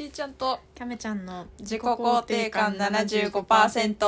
[0.00, 3.98] ちーちゃんとキャメちゃんの自己肯定感75%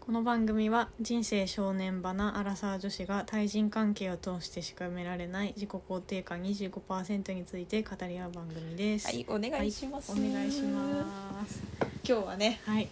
[0.00, 9.08] この番組は人生正念場なアラサー女子が対人関係を通してしか埋められない自己肯定感25%について語り合う番組です。
[9.08, 11.62] はいお願いします、お願いします。
[12.02, 12.88] 今日はねはい。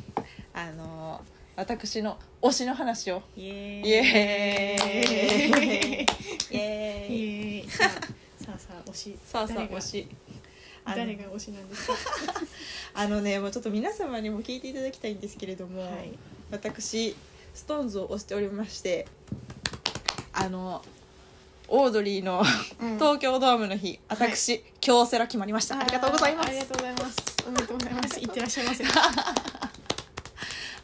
[0.53, 3.89] あのー私の推しの話をイエーイ。
[6.55, 7.71] イエーイ。
[7.71, 7.87] さ
[8.55, 9.19] あさあ推し。
[9.25, 9.79] さあさあ誰が？
[9.79, 10.09] 推し
[10.85, 11.95] 誰が推しなんですか？
[13.01, 16.13] あのねもうちょっと皆様にも聞いていただきたいんですけれども、はい。
[16.51, 17.17] 私
[17.55, 19.07] ストーンズを推しておりまして
[20.33, 20.83] あの
[21.69, 22.43] オードリーの
[22.81, 27.17] うん東京ドームの日、私、京セラ決まりましたありがとうございますありがとうございます。
[27.47, 28.21] おめでとうございます。
[28.21, 28.85] いってらっしゃいませ。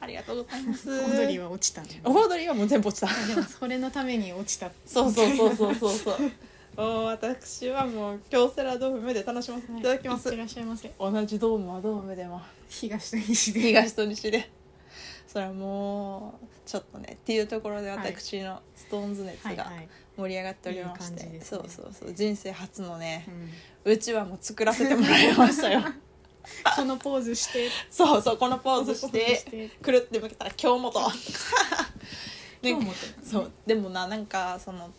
[0.01, 0.91] ありがとうございます。
[0.91, 2.01] オードリーは落ちたね。
[2.05, 3.09] オードリーはもう全部落ちた。
[3.09, 4.71] あでもそれのために落ちた。
[4.87, 6.17] そうそうそうそうそうそう。
[7.05, 10.91] 私はもう京セラドームで楽しませていただきます、いらっしゃいませ。
[10.99, 12.41] 同じドームはドームでも。
[12.69, 13.61] 東と西で。
[13.61, 14.51] 東と西で。
[15.27, 19.71] それはもうちょっとねっていうところで私のストーンズ熱が。
[20.17, 22.13] 盛り上がっておりまして、そうそうそう。
[22.13, 23.27] 人生初のね
[23.87, 23.93] うん。
[23.93, 25.83] うちわも作らせてもらいましたよ
[26.77, 27.69] このポーズして。
[27.91, 30.93] そうそうこのポーズしててくるって向けたら京本
[32.63, 32.93] で今日も
[33.25, 34.91] そうでもななんかその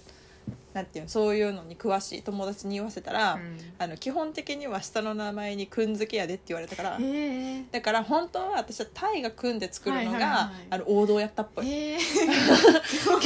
[0.73, 7.63] なんていうのそういうのに詳しい友達に言わせたら、うんあの基本的には下の名前にくんづけやでって言われたからへえ。
[7.71, 11.95] だから本当は私はタイが組んで作るのが、あの王道やったっぽい、へえ。
[11.95, 13.17] うんそ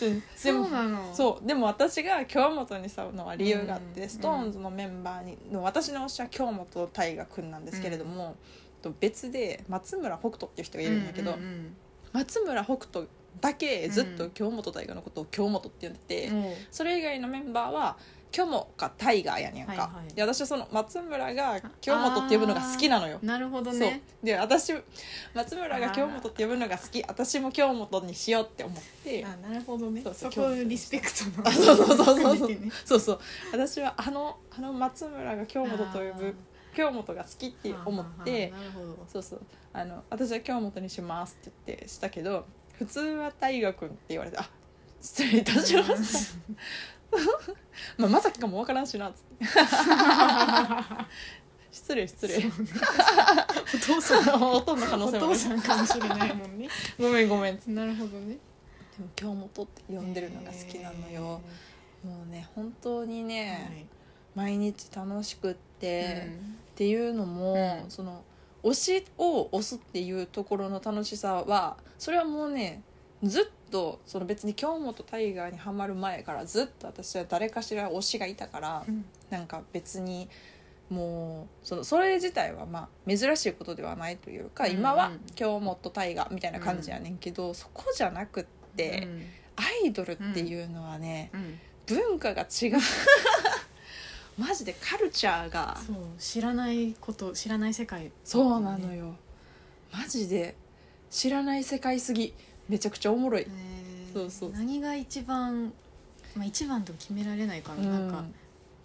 [0.00, 1.14] でもうなの。
[1.14, 1.46] そう。
[1.46, 8.36] でも私が京本にしたのは理由があって、うんストーンズのメンバーにの私の推しは京本大我くんなんですけれども、
[8.82, 11.76] と別で松村北斗っていう人がいるんだけど、うんうん
[12.12, 13.08] 松村北斗
[13.42, 16.44] だけずっと京本大我のことを京本って呼んでて、うん。
[16.70, 17.98] それ以外のメンバーは
[18.30, 20.14] 京本かタイガーやねんか、はいはい。
[20.14, 23.18] で私はその松村が京本って呼ぶのが好きなのよ。
[23.22, 23.80] なるほどそう。
[23.80, 24.02] ね。
[24.22, 24.74] で私
[25.34, 27.02] 松村が京本って呼ぶのが好き。
[27.02, 29.24] 私も京本にしようって思って。
[29.24, 30.02] あ、なるほどね。
[30.02, 31.48] そうそうリスペクトの。
[31.48, 32.48] あそうそうそうそうそう。
[32.50, 32.58] ね。
[32.84, 33.20] そうそう。
[33.52, 36.34] 私はあのあの松村が京本と呼ぶ
[36.74, 38.52] 京本が好きって思って。
[38.54, 39.06] あーなるほど。
[39.10, 39.40] そうそう。
[39.76, 42.46] あの私は京本にしますって言ってしたけど
[42.78, 44.48] 普通は大河君って言われてあ
[45.02, 46.38] 失礼いたしました
[47.98, 49.44] まあまさかもわからんしなっつって
[51.70, 52.40] 失礼失礼お
[53.78, 54.24] 父さん。
[54.38, 56.68] ほとんど可能お性もある父さんかもしれないもんね。
[56.98, 58.38] ごめんごめんでなるほどね。
[58.98, 61.40] も京本って呼んでるのが好きなのよ、
[62.02, 63.26] もうね本当にへー。
[63.26, 63.86] ね、
[64.34, 66.30] 毎日楽しくって、はい
[66.76, 68.22] っていうのも、うんその
[68.62, 72.82] 推しを推すっていうところの楽しさはそれはもうね
[73.26, 79.04] ずっとその別に京本タイガーにはまる前からずっと私は誰かしら推しがいたから、うん。
[79.30, 80.28] なんか別に
[80.88, 84.76] もうそのそれ自体はまあ珍しいことではないというか、うんうん。
[84.78, 88.44] 今は京本タイガーみたいな感じやねんけど、そこじゃなくっ
[88.76, 89.22] て、うん。
[89.56, 91.58] アイドルっていうのはね、うん。
[91.86, 92.76] 文化が違う。
[94.38, 95.78] マジでカルチャーが。
[96.18, 98.12] 知らないこと知らない世界。
[98.22, 99.16] そうなのよ。
[99.92, 100.56] マジで
[101.10, 102.34] 知らない世界すぎ
[102.68, 104.12] めちゃくちゃおもろい、へー。
[104.12, 104.50] そうそう。
[104.52, 105.72] 何が一番
[106.36, 107.92] まあ一番と決められないかな,、うん。
[107.92, 108.24] なんか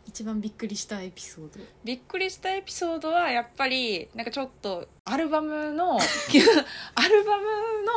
[0.08, 1.64] 一番びっくりしたエピソード。
[1.84, 5.98] びっくりしたエピソードはやっぱりなんかちょっとアルバムの
[6.96, 7.46] アルバム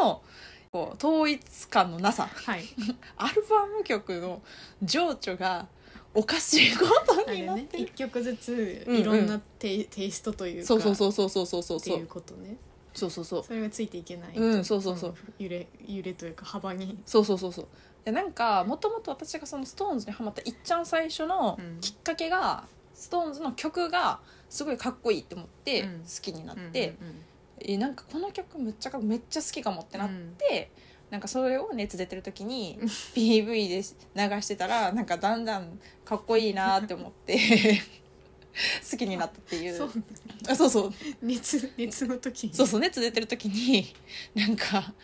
[0.00, 0.22] の
[0.70, 2.28] こう統一感のなさ。
[2.32, 2.64] はい。
[3.16, 4.42] アルバム曲の
[4.82, 5.66] 情緒が
[6.12, 9.00] おかしいことになってる、一曲ずつうんうん。
[9.00, 10.66] いろんなテイ,、テイストというか。
[10.66, 11.78] そうそうそうそうそうそうそう。
[11.78, 12.56] っていうことね
[12.94, 13.44] そうそうそう。
[13.44, 14.36] それがついていけない。
[14.36, 15.10] うんそうそうそう。
[15.10, 16.98] の揺れ揺れというか幅に。
[17.04, 17.66] そうそうそうそう。
[18.04, 21.80] でなんかもともと私がその SixTONES にハマったいっちゃん最初のうん。
[21.80, 26.00] きっかけが、SixTONES の曲がすごいかっこいいって思ってうん。
[26.00, 27.22] 好きになって、うんうん
[27.60, 30.70] えなんかこの曲めっちゃかめっちゃ好きかもってなって、
[31.10, 32.78] なんかそれを熱出てる時に
[33.14, 33.82] PV で流
[34.42, 37.80] してたらなんかだんだんかっこいいなって思って
[38.90, 39.76] 好きになったっていう。
[39.76, 39.90] そう。
[40.48, 40.92] あそうそう。
[41.22, 42.54] 熱熱の時に。
[42.54, 43.94] そうそう熱出てる時に
[44.34, 44.94] なんか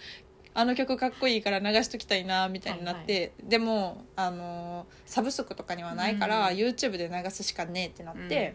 [0.54, 6.56] あの曲かっこいいから流しときたいなみたいになって、でもあのサブスクとかにはないから、うん。
[6.56, 8.54] YouTube で流すしかねえってなって、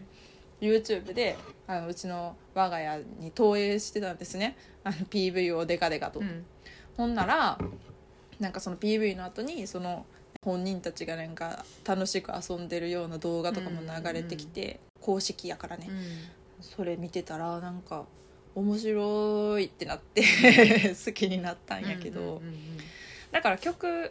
[0.60, 4.56] YouTube であのうちの我が家に投影してたんですね。
[4.84, 6.20] あの PV をデカデカと。
[6.20, 6.44] うん。
[6.96, 7.58] ほんなら
[8.38, 10.06] なんかその PV の後にその
[10.42, 16.04] 本人たちがなんか楽しく遊んでるような動画とかも流れてきて、公式やからね、うん。
[16.60, 18.06] それ見てたらなんか
[18.56, 20.22] 面白いってなって
[21.06, 22.52] 好きになったんやけど、うんうんうんうん。
[23.30, 24.10] だから曲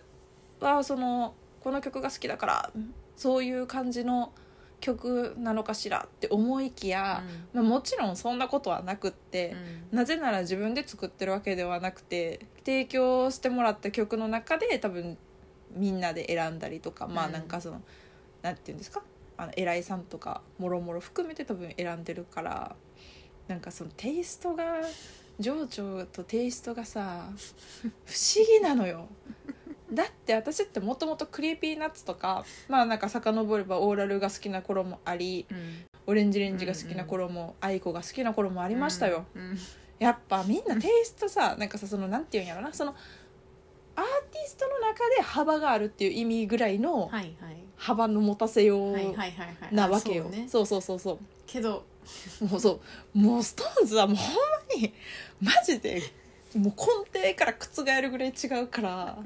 [0.61, 2.71] はそのこの曲が好きだから
[3.17, 4.31] そういう感じの
[4.79, 9.55] 曲なのかしらって思いきや、まあ、もちろんそんなことはなくって、
[9.91, 15.17] なぜなら自分で作ってるわけではなくて提供してもらった曲の中で多分
[15.71, 17.31] みんなで選んだりとか、まあうん。
[17.33, 17.81] なんかその
[18.43, 19.01] なんていうんですか？
[19.37, 22.75] あの偉いさんとかもろもろ含めて多分選んでるから
[23.47, 24.81] なんかそのテイストが
[25.39, 27.29] 情緒とテイストがさ
[28.05, 29.07] 不思議なのよ。
[29.91, 35.45] だって私ってもともと Creepy Nuts とかまあなんか遡ればオーラルが好きな頃もあり
[36.07, 39.57] オレンジレンジが好きな頃も、アイコが好きな頃もありましたよ、うん。
[39.99, 42.95] やっぱみんなテイストさなんかさそのなんていうんやろなその
[43.95, 49.75] アーティストの中で幅があるっていう意味ぐらいのはいはい幅の持たせようはいはいはいはい。
[49.75, 50.47] なわけよ、あそうね。
[50.49, 51.19] そうそうそうそう。
[51.45, 51.83] けど。
[52.41, 52.79] もうそ
[53.13, 53.17] う。
[53.17, 54.41] もうストーンズはもうほんま
[54.81, 54.93] に
[55.41, 56.01] マジで
[56.55, 56.73] もう
[57.13, 59.17] 根底から覆るぐらい違うから。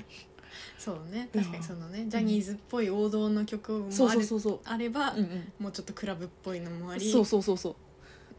[0.77, 1.29] そうね。
[1.33, 4.59] うん確かにそのねジャニーズっぽい王道の曲もあるそうそうそう。
[4.65, 5.53] あればうんうん。
[5.59, 7.11] もうちょっとクラブっぽいのもあり。
[7.11, 7.75] そうそうそうそう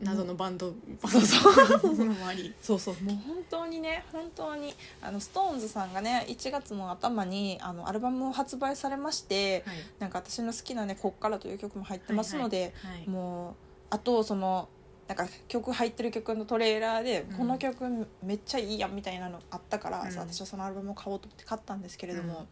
[0.00, 0.72] 謎のバンド。
[1.06, 2.54] そうそうの もあり。
[2.62, 2.94] そうそう。
[3.02, 9.76] もう本当にね本当にあのストーンズさんがね1月の頭にあのアルバムを発売されましてはい。
[9.98, 13.54] なんか私の好きなね「こっから」という曲も入ってますので、はいもう
[13.90, 14.68] あとその
[15.08, 17.36] なんか曲入ってる曲のトレーラーで、うん。
[17.38, 20.12] この曲めっちゃいいやんみたいなのあったから、うん。
[20.12, 22.46] さ私はそのアルバムを買おうと思って買ったんですけれども、うん。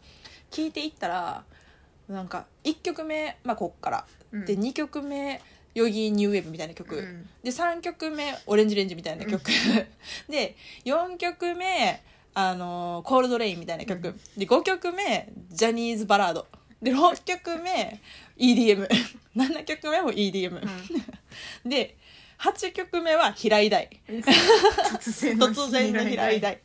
[0.50, 1.45] 聴いていったら
[2.09, 4.45] なんか1曲目、まあ、こっから、うん。
[4.45, 5.41] で2曲目
[5.79, 7.28] Yogee New Waves みたいな曲、うん。
[7.42, 9.50] で3曲目オレンジレンジみたいな曲、
[10.28, 12.02] で4曲目
[12.34, 14.20] あの coldrain みたいな曲、うん。
[14.36, 16.46] で5曲目ジャニーズバラード
[16.82, 18.00] で6曲目
[18.36, 20.60] EDM7 曲目も EDM、
[21.64, 21.96] で
[22.38, 23.88] 8曲目は平井大。
[24.08, 26.60] 突然の突然の平井大。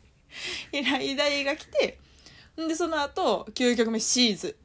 [0.72, 1.98] 平井大が来て
[2.56, 4.56] でその後9曲目シーズ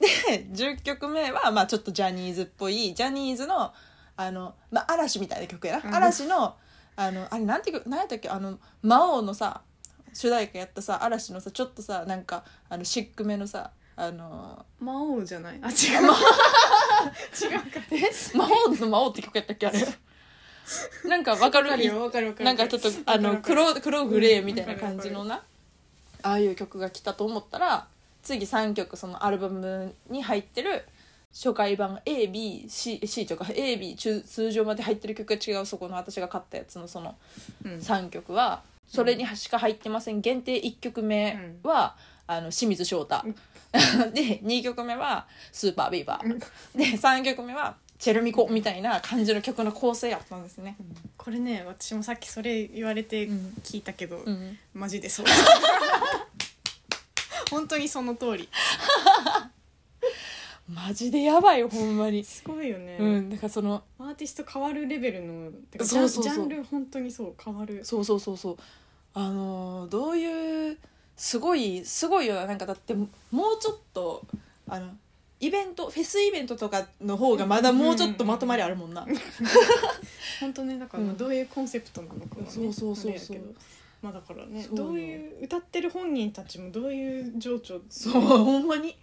[0.00, 3.72] で10曲目はまあちょっとジャニーズっぽいジャニーズの
[4.16, 5.94] あの、まあ、嵐みたいな曲やな、うん。
[5.94, 6.54] 嵐の
[6.96, 8.28] あのあれなんていう何やったっけ？
[8.28, 9.62] あの魔王のさ
[10.12, 15.60] 主題歌やったさ嵐のさちょっとさなんかあのシックめのさあの魔王じゃない？
[15.62, 15.74] あ違う。
[15.92, 19.66] 違うか魔王の魔王って曲やったっけ？
[19.66, 19.86] あれ。
[21.08, 21.70] なんかわかる？
[21.70, 22.44] わかるよわかるわかる。
[22.44, 25.42] なんかちょっとあの黒黒グレーみたいな感じのな、
[26.22, 27.86] ああいう曲が来たと思ったら
[28.22, 30.84] 次3曲そのアルバムに入ってる
[31.32, 37.16] 初回版 ABC とか AB 中通常まで入ってる曲が違うそこの私が買ったやつのその
[37.64, 37.72] うん。
[37.78, 40.20] 3曲はそれにしか入ってません。
[40.20, 41.96] 限定1曲目は、
[42.26, 43.22] あの清水翔太、
[44.12, 46.38] で2曲目はスーパービーバー、
[46.76, 50.76] で3曲目はチェルミコみたいな感じの曲の構成やったんですね。
[51.16, 53.54] これね私もさっきそれ言われてうん。
[53.62, 54.58] 聞いたけど、うん。
[54.74, 55.26] マジでそう
[57.52, 58.48] 本当にその通り。
[60.68, 62.24] マジでやばいよほんまに。
[62.24, 66.34] すごいよね、うん、だからそのアーティスト変わるレベルのてかそうそうそう。
[66.34, 67.84] ジャンジャンル本当にそう変わる。
[67.84, 68.56] そうそうそうそう。
[69.14, 70.78] あのーどういう
[71.16, 72.46] すごいすごいよな。
[72.46, 73.08] なんかだってもう
[73.60, 74.22] ちょっと
[74.66, 74.88] あの
[75.40, 79.06] イベントフェスイベントとかの方がまだもうちょっとまとまりあるもんな。
[80.40, 81.16] 本当ねだからうん。
[81.18, 83.10] どういうコンセプトなのかはねそうそうそうそう。
[83.10, 83.54] あれやけど
[84.02, 84.84] まあだからねそうよ。
[84.84, 87.80] どういう歌ってる本人たちもどういう情緒？
[87.88, 88.98] そうほんまに。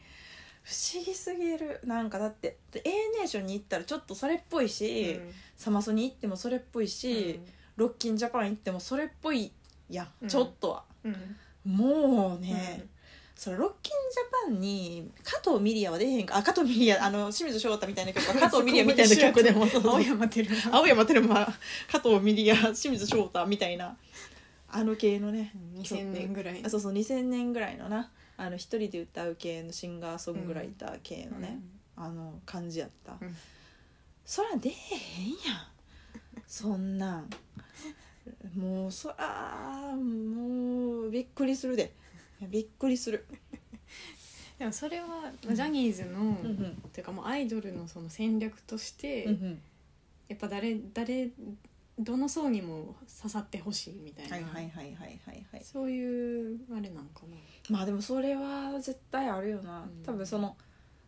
[0.61, 1.79] 不思議すぎる。
[1.85, 5.31] なんかだって A ネーションに行ったらちょっとそれっぽいし、うん。
[5.55, 7.39] サマソに行ってもそれっぽいし、
[7.77, 9.51] ロッキンジャパン行ってもそれっぽい
[9.89, 10.29] やん、うん。
[10.29, 10.83] ちょっとは。
[11.03, 11.15] うん。
[11.65, 12.85] もうね、
[13.35, 20.77] それロッキンジャパンに加藤ミリアは出へんかあ加藤ミリアあの清水翔太みたいな曲は加藤ミリア みたいな曲でも青山テルマ。
[20.77, 21.47] 青山テルマ
[21.89, 23.97] 加藤ミリア清水翔太みたいな
[24.71, 26.61] あの系のね2000年ぐらい。
[26.63, 28.11] あそうそう2000年ぐらいのな。
[28.37, 31.59] あの一人で歌う系のシンガーソングライター系のね、
[31.97, 33.35] あの感じやった、うん。
[34.23, 35.37] そら出えへんやん。
[36.47, 37.29] そんなん。
[38.55, 41.93] もうそらもうびっくりするで。
[42.47, 43.25] びっくりする、
[44.57, 46.27] でもそれはジャニーズの、うん。
[46.27, 49.61] うんていうかもうアイドルのその戦略として、うんうん、
[50.29, 51.31] やっぱ誰誰
[51.99, 55.63] どの層にも刺さってほしいみたいな、はいはいはいはいはいはい。
[55.63, 57.37] そういうあれなんかな。
[57.69, 60.03] まあでもそれは絶対あるよな、うん。
[60.03, 60.55] 多分その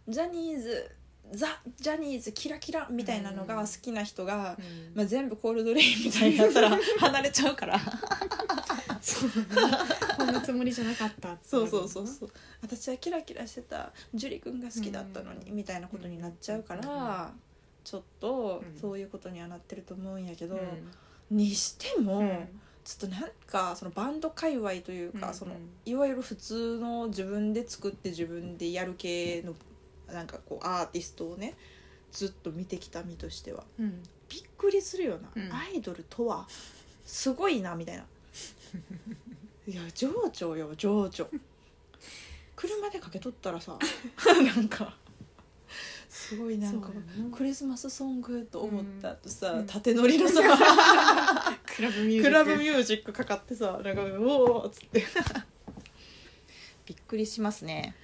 [0.07, 0.91] ジャニーズ
[1.31, 4.95] ザ・ジャニーズキラキラみたいなのが好きな人が、うん。
[4.95, 7.79] まあ、全部コールドレインみたいになったら 離れちゃうから。
[9.01, 9.29] そう
[10.17, 12.29] こんなつもりじゃなかったってそうそうそうそう。
[12.61, 13.93] 私はキラキラしてた。
[14.13, 15.55] 樹君が好きだったのに、うん。
[15.55, 17.50] みたいなことになっちゃうから、うん
[17.83, 18.79] ちょっとうん。
[18.79, 20.59] そういうことにはなってると思うんやけど、う
[21.33, 21.37] ん。
[21.37, 22.47] にしても、うん。
[22.83, 25.53] ちょっとなんかそのバンド界隈というか、うんその
[25.85, 29.53] いわゆる普通の自分で作って自分でやる系の
[30.11, 31.55] なんかこうアーティストをね
[32.11, 34.03] ずっと見てきた身としてはうん。
[34.29, 35.53] びっくりするよな、うん。
[35.53, 36.47] アイドルとは
[37.05, 38.05] すごいなみたいな。
[39.67, 41.29] いや情緒よ情緒。
[42.55, 43.77] 車でかけとったらさ
[44.55, 44.95] なんか
[46.11, 46.89] すごいなんか
[47.31, 49.65] クリスマスソングと思った後さ、うん。
[49.65, 50.41] 縦乗りのさ
[51.73, 52.23] クラブミュージック。
[52.23, 55.05] クラブミュージックかかってさなんか「おお」っつって。
[56.85, 57.95] びっくりしますね。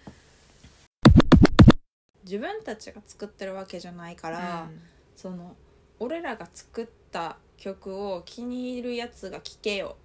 [2.24, 4.70] 自分たちが作ってるわけじゃないから、
[5.18, 5.58] その
[6.00, 9.98] 俺らが作った曲を気に入るやつが聴けよ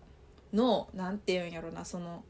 [0.53, 2.25] のなんていうんやろなその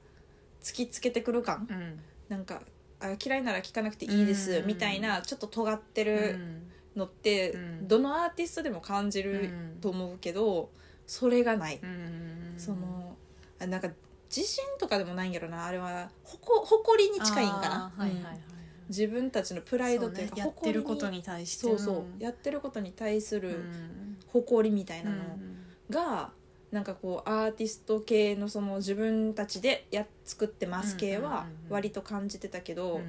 [0.63, 1.67] 突きつけてくる感。
[1.71, 2.01] うんうん。
[2.29, 2.61] なんか
[3.03, 4.67] あ嫌いなら聴かなくていいです、うん。
[4.67, 6.73] みたいなちょっと尖ってうるん。
[6.97, 7.89] のって、うん。
[7.89, 10.71] どのアーティストでも感じると思うけど、
[11.07, 13.17] それがない、うんその
[13.59, 13.89] あなんか
[14.35, 15.67] 自信とかでもないんやろな。
[15.67, 18.41] あれは誇りに近いんかな、うんあーはいはいはい
[18.89, 20.41] 自分たちのプライドというかね。
[20.43, 21.67] やってることに対して。
[21.67, 24.19] そうそう、やってることに対すうるん。
[24.27, 25.57] 誇りみたいなのうん。
[25.89, 26.33] が、
[26.73, 31.73] なんかこうアーティスト系のその自分たちでや作ってます系はうんうんうんうん。
[31.73, 33.05] 割と感じてたけど、うん。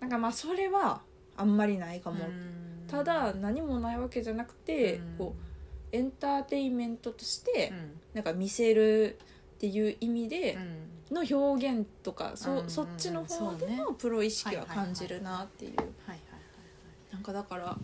[0.00, 1.02] なんかまあそれは
[1.36, 2.52] あんまりないかも、うん
[2.86, 5.14] ただ何もないわけじゃなくて、うん。
[5.18, 5.34] こ
[5.92, 8.00] うエンターテインメントとしてうん。
[8.14, 9.18] なんか見せる
[9.56, 10.54] っていう意味で
[11.10, 11.14] うん。
[11.14, 12.70] の表現とか、そうんうんうん。
[12.70, 15.76] そっちの方でのプロ意識は感じるなっていう、
[17.12, 17.76] なんかだから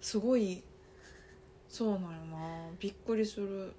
[0.00, 0.62] すごい
[1.68, 2.68] そうなんよな。
[2.78, 3.72] びっくりする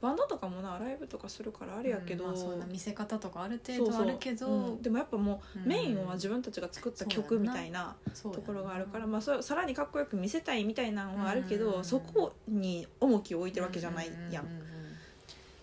[0.00, 4.82] バンドとかもなライブとかするからあれやけど、うんまあそうな見せ方とかある程度あるけどうん。
[4.82, 5.66] でもやっぱもううん。
[5.66, 14.44] メインは自分たちが作った曲みたいなところがあるから、まあ、そさらにかっこよく見せたいみたいなのはあるけど、うんそこに重きを置いてるわけじゃないやん。
[14.44, 14.62] うううう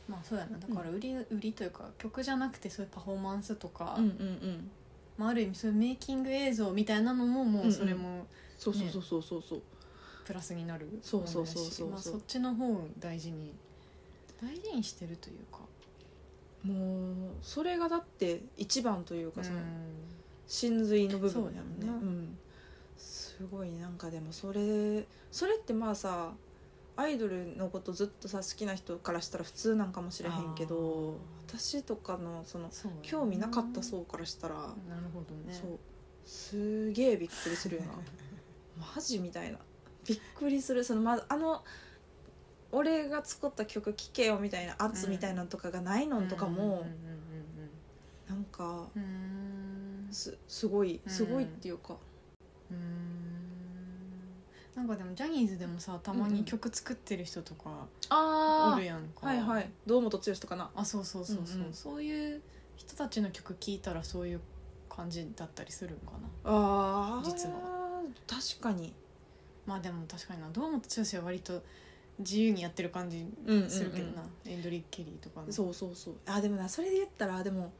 [0.09, 0.57] まあそうやな。
[0.57, 4.71] だから売り,、売りというか曲じゃなくてそういうパフォーマンスとか、うんうんうん。
[5.17, 7.73] まあ、ある意味そういうメイキング映像みたいなのももうんううん。
[7.73, 8.25] それも
[8.57, 9.43] そうそうそうそうそう。
[9.47, 9.61] そう、
[10.25, 11.89] プラスになるそうそうそうそう。
[11.89, 13.53] まあ、そっちの方を大事に
[14.43, 15.59] 大事にしてるというか
[16.63, 19.63] もうそれがだって一番というかその、うん
[20.45, 21.55] 真髄の部分やもんね。
[21.79, 22.37] そうやん
[22.97, 26.33] すごいなんかでもそれそれってまあさ
[26.95, 32.69] アイドルのことずっとさ好きな人からしたら普通なんかもしれへんけど私とかのその
[33.01, 34.73] 興味なかった層からしたら、なる
[35.13, 35.53] ほどね。
[35.53, 35.79] そう。
[36.25, 37.89] すげえびっくりするよな。
[38.95, 39.59] マジみたいな。
[40.07, 40.83] びっくりする。
[40.83, 41.63] そのまずあの
[42.73, 47.13] 俺が作った曲聴けよみたいな圧みたいなのとかがないのとかも、うんうん
[48.25, 51.95] なんかうんうんうんすすごいうんすごいっていうか、
[52.71, 53.13] うーん
[54.75, 62.41] なんかでもジャニーズでもさたまに曲作ってる人とかあおるやんか、はいはい堂本剛とかなあそうそうそうそう、うんうんそういう
[62.75, 64.41] 人たちの曲聴いたらそういう
[64.89, 68.93] 感じだったりするんかなあー実は確かに
[69.67, 71.61] まあでも確かにな堂本剛は割と
[72.19, 73.25] 自由にやってる感じ
[73.67, 75.51] するけどな、エンドリー・ケリーとかの。
[75.51, 76.13] そうそうそう。
[76.25, 77.71] あでもなそれで言ったらでも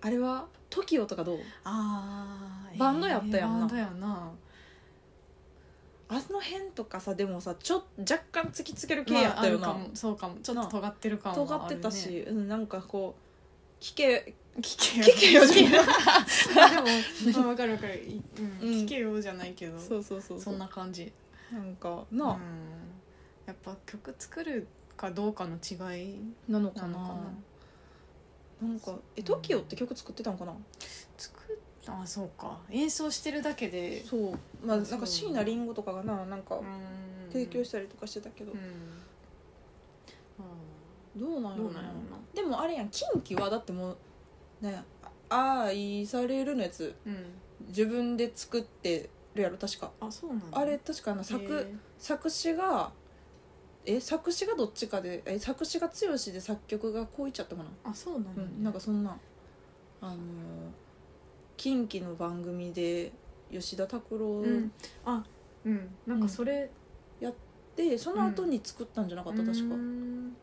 [0.00, 1.38] あれは TOKIO とかどう？
[1.64, 3.58] あーバンドやったやんな。
[3.60, 4.32] バンドやな。
[6.08, 10.34] あの辺とかさでもさちょ若干突きつける系やったよな、まあそうかも。
[10.42, 15.80] ちょっと尖ってる感は尖ある、ね、ってたし、うん、なんかこう聞け聞け聞けよじゃない。
[17.30, 18.74] でも、まあ、分かる分かる、いうんうん。
[18.84, 19.78] 聞けよじゃないけど。
[19.78, 21.12] そうそうそうそんな感じ。
[21.52, 22.18] なんかうん。
[22.18, 22.36] な、
[23.46, 24.66] やっぱ曲作る
[24.96, 26.16] かどうかの違い
[26.48, 26.88] なのかな。
[26.88, 27.14] なのか
[28.62, 30.54] ななんかえ TOKIO って曲作ってたんかな、
[31.16, 32.00] 作った。
[32.02, 32.58] あそうか。
[32.70, 34.04] 演奏してるだけで。
[34.04, 34.30] そう。
[34.64, 36.64] まあなんか椎名林檎とかがななんかうん。
[37.32, 38.58] 提供したりとかしてたけど、うん。
[41.16, 41.80] どうなんやろな。
[42.34, 43.96] でもあれやん近畿はだってもう
[44.60, 44.82] ね
[45.28, 46.94] 愛されるのやつ。
[47.06, 47.24] うん。
[47.68, 49.90] 自分で作ってるやろ確か。
[50.00, 51.66] あそうなんだあれ確かな作,、
[51.98, 52.92] 作詞が
[53.86, 59.16] え作詞がどっちかでえ作詞が剛で作曲がこういっちゃったかな、あそうなんだ、うん、なんかそんな。
[60.02, 60.16] あのー
[61.56, 63.12] 近畿の番組で
[63.52, 64.72] 吉田拓郎うん。
[65.04, 65.22] あ
[65.66, 65.88] うん。
[66.06, 66.70] なんかそれ、
[67.76, 69.74] でその後に作ったんじゃなかった、確か。
[69.74, 70.36] うん。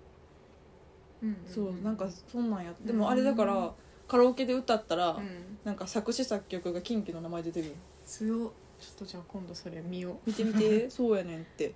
[1.23, 1.35] うん。
[1.47, 2.71] そうなんかそんなんや。
[2.85, 2.99] でうん。
[2.99, 3.71] もあれだから
[4.07, 5.57] カラオケで歌ったら、うん。
[5.63, 7.67] なんか作詞作曲が近畿の名前出てる。
[7.69, 7.71] よ
[8.05, 8.37] 強っ。
[8.37, 8.49] ちょっ
[8.99, 10.29] とじゃあ今度それ見よう。
[10.29, 10.89] 見てみて。
[10.91, 11.73] そうやねんって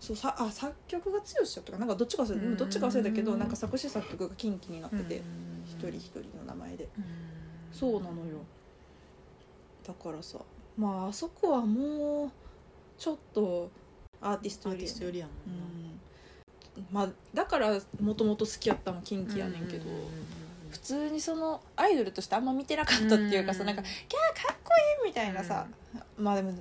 [0.00, 2.46] そうさあ作曲が剛やったかなんかどっちか忘れた。
[2.46, 5.18] うんどっちか忘れたけどなんか作詞作曲が近畿になってて。
[5.18, 5.24] うん
[5.66, 6.84] 一人一人の名前で。
[6.98, 7.04] うん
[7.72, 8.38] そうなのよ。
[9.86, 10.38] だからさ
[10.76, 12.30] まああそこはもう
[12.96, 13.70] ちょっと
[14.20, 17.08] アーティストアーよりやねティストよりやもうんな、ん。
[17.08, 19.84] まあ、だからもともと好きやったのキンキやねんけど、
[20.70, 24.70] 普通にそのアイドルとしてあんま見てなかったっていうかさ、うんなんか「キャーかっこ
[25.02, 25.66] いい!」みたいなさ、
[26.16, 26.52] まあでも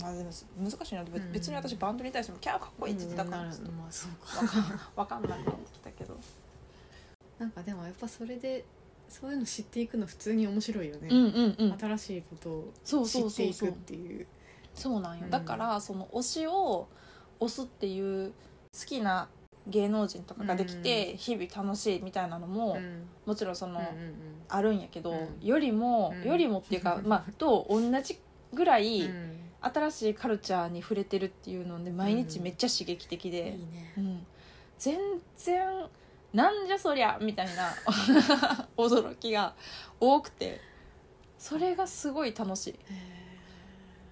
[0.00, 1.04] まあでも難しいな。
[1.32, 4.10] 別に私バンドに対しても「キャーかっこいい!」って言ってたから、うんちょっとまあそう
[4.46, 6.16] かわかんなくなってきたけど、
[7.38, 8.64] なんかでもやっぱそれで
[9.08, 11.78] そういうの知っていくの普通に面白いよね、うんうんうん。
[11.78, 12.72] 新しいことを
[13.06, 14.26] 知っていくっていう。
[14.74, 15.30] そうなんよ、うん。
[15.30, 16.88] だからその推しを
[17.40, 18.32] 推すっていう
[18.78, 19.28] 好きな
[19.66, 23.06] 芸能人とかができて日々楽しいみたいなのも、うん。
[23.26, 24.14] もちろんその、うん。
[24.48, 25.46] あるんやけど、うん。
[25.46, 26.28] よりも、うん。
[26.28, 28.20] よりもっていうか、まあと同じ
[28.52, 33.92] ぐらい、うん新しいカルチャーに触れてるっていうので毎日めっちゃ刺激的で、いいね。
[33.96, 34.26] うん。
[34.78, 34.98] 全
[35.36, 35.66] 然
[36.32, 37.72] なんじゃそりゃみたいな
[38.76, 39.54] 驚きが
[39.98, 40.60] 多くて。
[41.38, 42.78] それがすごい楽しい。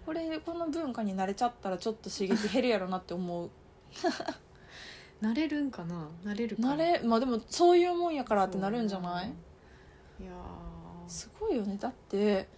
[0.04, 3.50] これこの文化に慣れちゃったらちょっと刺激減るやろなって思う。
[5.20, 6.08] なれるんかな？
[6.24, 6.74] なれるかな？
[6.74, 9.26] 慣れまあでもそういうもんやからってなるんじゃない？
[10.20, 11.08] いやー。
[11.08, 11.76] すごいよね。
[11.76, 12.48] だって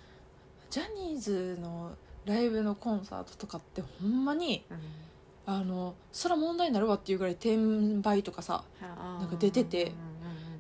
[0.71, 1.97] ジャニーズの
[2.29, 4.79] ライブのコンサートとかってほんまにうん。
[5.51, 7.57] あのそら問題になるわっていうぐらい転
[8.03, 8.65] 売とかさ
[9.19, 9.93] なんか出てて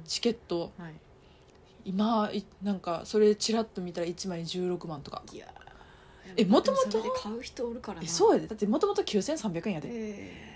[0.06, 0.72] チケット。
[0.78, 0.94] うんはい。
[1.84, 5.22] 今いなんかそれチラッと見たら1枚16万とか。
[5.30, 5.46] いや
[6.37, 8.04] えもともと買う人おるからな。
[8.04, 8.46] えそうやで。
[8.46, 9.88] だってもともと9300円やで。
[9.90, 10.48] え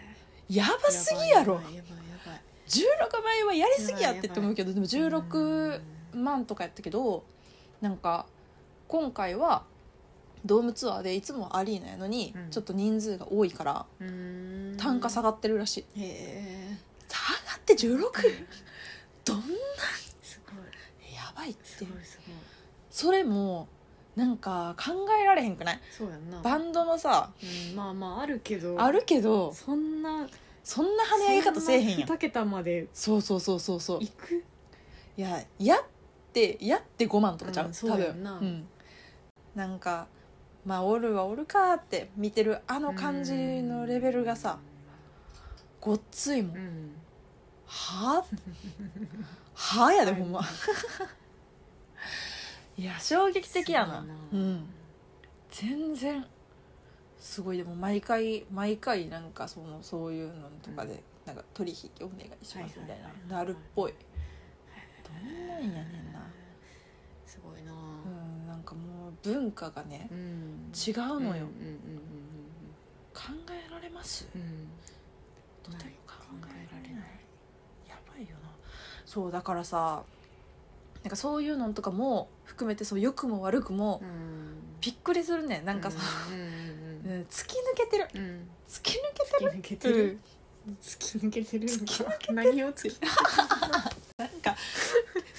[0.49, 1.55] やばーすぎやろ。
[1.55, 2.03] やばいやばい
[2.69, 5.81] 16万円はやりすぎやってって思うけどでもやばい16
[6.15, 7.25] 万とかやったけど
[7.83, 8.27] なんか
[8.89, 9.65] 今回は
[10.45, 12.51] ドームツアーでいつもアリーナやのにうん。
[12.51, 14.77] ちょっと人数が多いからうーん。
[14.77, 16.01] 単価下がってるらしい。
[16.01, 16.77] へえ。
[17.09, 17.17] 下
[17.51, 18.01] がって16
[19.25, 19.45] どんな？
[20.23, 21.15] すごい。
[21.15, 21.65] やばいって。
[21.65, 22.37] すごいすごい。
[22.91, 23.69] それも
[24.17, 25.81] なんか考えられへんくない？
[25.97, 26.41] そうやんな。
[26.43, 27.31] バンドのさ
[27.71, 28.81] うんまあまああるけど。
[28.81, 30.27] あるけどそんな
[30.65, 32.09] そんな跳ね上げ方せえへんやん。
[32.09, 34.03] 2桁までそうそうそうそうそう。
[34.03, 34.45] いく？
[35.17, 35.85] いややっ
[36.33, 38.39] てやって5万とかちゃう、うんそう多やんな。
[38.39, 38.49] 分。
[38.49, 38.67] うん、
[39.55, 40.07] なんか
[40.65, 44.59] まあおるはおるかって見てるあの感じのレベルがさ
[45.81, 46.93] ごっついもん、うん。
[47.67, 48.19] は？
[48.19, 48.25] あ
[49.55, 50.41] はあやでほんま。
[52.79, 54.07] いや衝撃的やな。
[54.33, 54.65] うん。
[55.51, 56.25] 全然
[57.19, 57.57] すごい。
[57.57, 63.95] でも毎回毎回なんかそのそういうのとかで、なんか取引お願いしますみたいななるっぽい。
[65.05, 66.31] どんなんやねんな。
[67.27, 67.73] すごいな。
[67.73, 68.22] うん
[69.23, 70.73] 文化がねうん。
[70.75, 71.47] 違うのよ、
[73.15, 74.27] 考えられます？
[74.35, 74.69] うん。
[75.63, 76.15] とても考
[76.49, 77.05] えられない。
[77.89, 78.51] やばいよな。
[79.07, 80.03] そうだからさ
[81.03, 84.79] なんかそういうのとかも含めてそう良くも悪くもうん。
[84.81, 85.63] びっくりするね。
[85.65, 85.99] なんかさ、
[86.31, 88.09] うん突き抜けてる。
[88.69, 89.95] 突き抜突き抜けけてる？
[89.95, 90.19] てる
[90.83, 91.69] 突き抜けてる？
[91.69, 92.97] 突き抜け何を突き？
[94.19, 94.57] なんか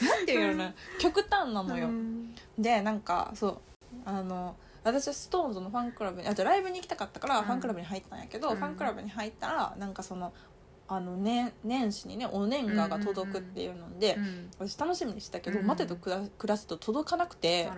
[0.01, 0.73] なんていうのな。
[0.99, 2.35] 極端なのよ、うん。
[2.57, 3.59] でなんかそう
[4.05, 7.45] あの私はストーンズのファンクラブにあじゃライブに行きたかったからうん。
[7.45, 8.55] ファンクラブに入ったんやけど、うん。
[8.57, 10.33] ファンクラブに入ったらなんかその
[10.85, 15.65] あの年年始にねお年賀が届くっていうので、うん私楽しみにしたけど、うん。
[15.65, 17.69] 待てと暮ら暮らすと届かなくて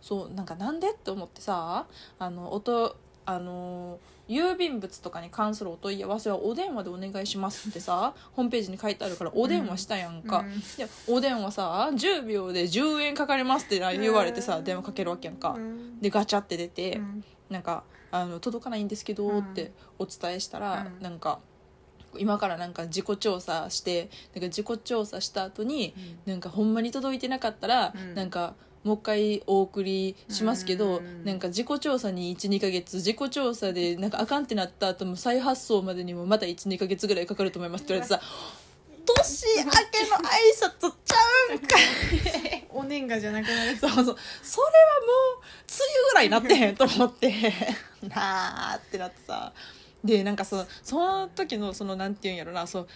[0.00, 1.86] そうなんかなんでって思ってさ
[2.18, 10.60] あの音あの郵便物とかに関するお問い合わせはお電話でお願いしますってさ ホームページに書いてあるからお電話したやんか、うん。
[10.76, 16.00] でお電話さ10秒で10円かかりますってな言われてさ電話かけるわけやんか、うん。
[16.00, 17.24] でガチャって出て、うん。
[17.50, 21.02] なんかあの届かないんですけどってお伝えしたら、うん。
[21.02, 21.40] なんか
[22.16, 28.14] 今からなんか自己調査してなんか自己調査した後になんかほんまに届いてなかったら、うん。
[28.14, 28.54] なんか
[28.84, 31.24] もう一回お送りしますけど、うん。
[31.24, 38.20] なんか自己調査に12か月自己調査でなんかあかんってなった後も再発送までにもまた12か月ぐらいかかると思いますって言われてさ
[39.06, 41.16] 年明けの挨拶ちゃ
[41.52, 41.78] うんか。
[41.78, 43.76] い お年賀じゃなくなる。
[43.76, 44.02] そうそう。
[44.02, 44.16] それはもう
[45.36, 47.32] 梅雨ぐらいになってへんと思って。
[48.08, 49.52] なあってなってさ。
[50.04, 52.88] でなんかそのその時のそのなんていうんやろなそう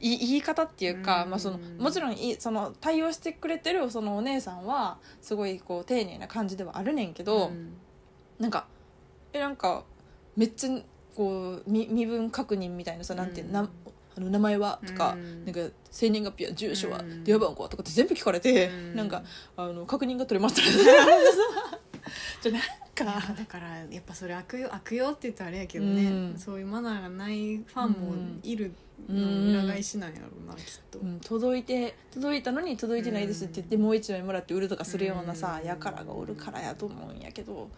[0.00, 1.30] い言い方っていうか、うん。
[1.30, 7.72] まあ、そのもちろんいその対応してくれてるそのお姉さんはすごいこう丁寧な感じではあるねんけど、ん。
[8.38, 8.66] なんか
[9.32, 9.84] えなんか
[10.36, 10.80] めっちゃ
[11.16, 13.68] こう身身分確認みたいなさなんていうの、な
[14.16, 17.24] あの名前はとか、うんなんか生年月日は住所は、うん。
[17.24, 18.94] 電話番号はとかって全部聞かれて、うん。
[18.96, 19.22] なんか
[19.56, 20.62] あの確認が取れました
[22.50, 22.60] じゃ
[22.96, 23.04] か。
[23.04, 26.38] だからやっぱそれ悪用悪用って言ったらあれやけどね、うん。
[26.38, 28.72] そういうマナーがないファンもいる
[29.08, 35.68] うんの裏返しなんやろうな、きっと、うん、届いて届いたのに届いてないですって言って、もう一枚もらって売るとかするようなさ、うん。
[35.68, 37.68] やからがおるからやと思うんやけど、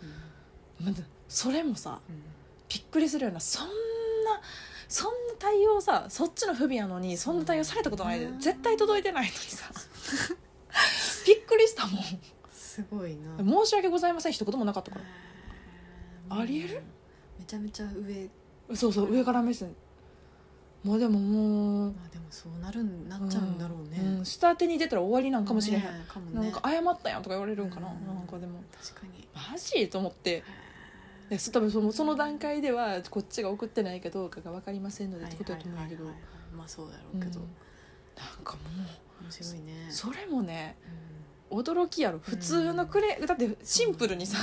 [0.80, 0.86] うん。
[0.86, 1.98] まだそれもさ
[2.68, 3.70] びっくりするようなそんな
[4.88, 9.70] そんな対応さそっちの不備やのにそんな対応されたことないで絶対届いてないのにさ。
[11.26, 12.00] びっくりしたもん
[12.78, 13.64] すごいな。
[13.64, 14.32] 申し訳ございません。
[14.32, 16.40] 一言もなかったかへー。
[16.40, 16.82] ありえる？
[17.38, 18.28] めちゃめちゃ上。
[18.68, 19.42] らそうそう上から。
[19.42, 19.74] 目線。
[20.84, 26.40] もうでももうまあでもそうなるんなっちゃうんだろうね、ん下手に出たら終わりなんかもしれへん、ねね。
[26.40, 28.06] なんか謝ったやんとか言われるんかな、うん。
[28.06, 28.60] なんかでも。
[28.80, 29.26] 確かに。
[29.34, 29.88] マジ？
[29.88, 30.44] と思って。
[31.52, 36.04] 多分そのその段階ではこっちが送ってないかどうかが分かりませんのでってことだと思うんやけど、
[36.56, 37.48] まあそうだろうんうけど、なん
[38.44, 38.60] かも
[39.22, 39.88] 面白いね。
[39.90, 41.17] うそれもねうん
[41.50, 42.18] 驚きやろ。
[42.18, 44.36] 普通のクレだってシンプルにさ、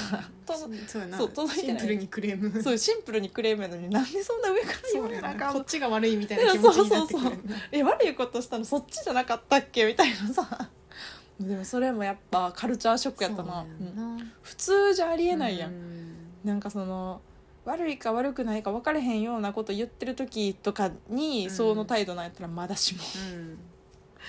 [0.46, 1.18] とそうそうやな。
[1.18, 2.64] そう届いてシンプルにクレーム。
[2.64, 7.24] そうシンプルにクレームやのになんでそんな上から言われなあかこっちが悪いみたいな気持ちになってくる。
[7.24, 7.42] そうそう
[7.72, 9.86] え悪いことしたのそっちじゃなかったっけ？
[9.86, 10.70] みたいなさ。
[11.40, 13.66] でもそれもやっぱカルチャーショックやったな。
[13.80, 14.32] そうん。
[14.42, 16.16] 普通じゃありえないやん、うん。
[16.44, 17.22] なんかその
[17.66, 21.54] 悪いか悪くないか分かれへんようなこと言ってる時とかに、うん。
[21.54, 23.02] その態度なんやったらまだしも。
[23.32, 23.58] うん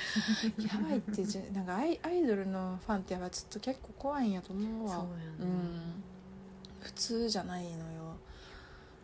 [0.58, 4.94] やばいってじなんかアイアイドルのファンってやっぱちょっと結構怖いんやと思うわ。
[4.94, 6.02] そうやなうん。
[6.80, 8.16] 普通じゃないのよ。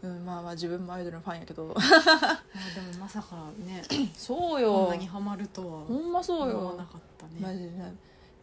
[0.02, 1.66] うんまあまあ自分もアイドルのファンやけど。
[1.74, 2.42] まあ
[2.74, 3.82] でもまさかね。
[3.88, 4.90] こ んそうよ。
[4.90, 5.84] なにハマるとは。
[5.84, 6.58] ほんまそうよ。
[6.58, 7.32] 思わなかったね。
[7.40, 7.70] マジで。
[7.70, 7.94] ね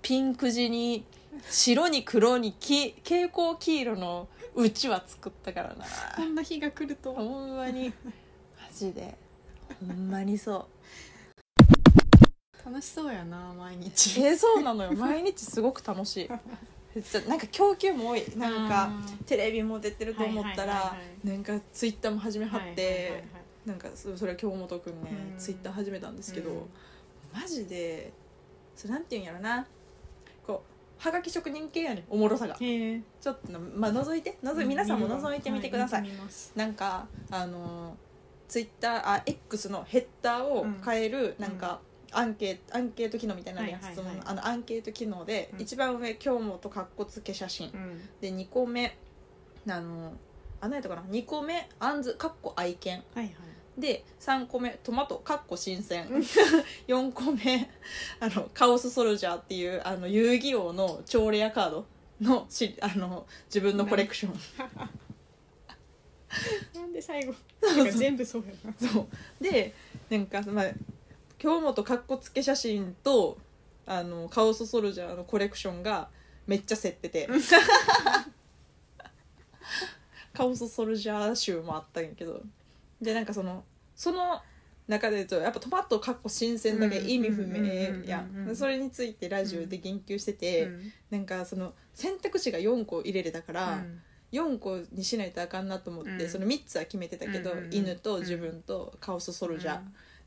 [0.01, 1.03] ピンク地に
[1.49, 5.85] 白に黒にき蛍光黄色のうちわ作ったからな。
[6.15, 7.21] こんな日が来るとは。
[7.21, 7.89] ほんまに。
[7.89, 7.93] マ
[8.73, 9.17] ジで。
[9.85, 10.65] ほんまにそう
[12.65, 14.21] 楽しそうやな毎日。
[14.21, 14.91] えーそうなのよ。
[14.97, 16.29] 毎日すごく楽しい。
[17.27, 18.23] なんか供給も多い。
[18.35, 18.89] なんか
[19.25, 23.21] テレビも出てると思ったらはいはいなんかツイッターも始めはっはいはいはいはい。
[23.21, 23.23] て
[23.65, 25.37] なんかそそれは京本くんねうん。
[25.39, 26.57] ツイッター始めたんですけど、うん。
[27.33, 28.11] マジで
[28.75, 29.65] それなんていうんやろな。
[30.45, 32.55] こうはがき職人系やねんおもろさが。
[32.55, 34.37] ちょっとなまあ覗いて。
[34.43, 36.51] 覗い皆さんも覗いてみてください、は見てみます。
[36.55, 37.95] なんかあの
[38.47, 41.51] ツイッターあ X のヘッダーを変える、うんなん。
[41.51, 41.79] か、
[42.11, 43.81] アンケアンケート機能みたいなのあるやん。
[43.81, 44.15] はいはいはい。
[44.15, 45.61] そのあのアンケート機能で、うん。
[45.61, 48.01] 一番上京本かっこつけ写真、うん。
[48.21, 48.97] で2個目
[49.67, 50.13] あの
[50.61, 51.01] あ何やったかな。
[51.03, 53.03] 2個目あんずかっこ愛犬。
[53.13, 53.33] はいはい。
[53.77, 56.07] で3個目トマトかっこ新鮮。
[56.87, 57.69] 4個目
[58.19, 61.85] あのカオスソルジャーっていうあの遊戯王の超レアカード
[62.21, 64.39] のしあの自分のコレクション。
[66.75, 67.33] なんで最後？
[67.61, 68.87] なんか全部そうやな。
[68.87, 69.07] そう。
[69.43, 69.73] で
[70.09, 70.65] なんかまあ
[71.39, 73.39] 京本かっこつけ写真と
[73.87, 76.09] あのカオスソルジャーのコレクションが
[76.45, 77.27] めっちゃ競ってて。
[80.33, 82.41] カオスソルジャー集もあったんやけど。
[83.01, 83.63] でなんかその
[83.95, 84.41] その
[84.87, 87.63] 中で言うとやっぱトマトかっこ新鮮だけ意味不明
[88.05, 90.93] やそれについてラジオで言及してて、うん。
[91.11, 94.01] なんかその選択肢が4個入れれたから、うん。
[94.31, 96.29] 4個にしないとあかんなと思って、うん。
[96.29, 99.79] その3つは決めてたけど、うん犬と自分とカオスソルジャー、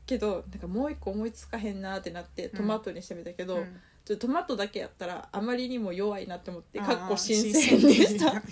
[0.05, 3.79] けどなんかもう1個思いつかへんなってなってトマトにしてみたけど、うん。
[4.05, 8.43] ちょっとトマトだけやったらあまりにも弱いなって思ってかっこ新鮮でした。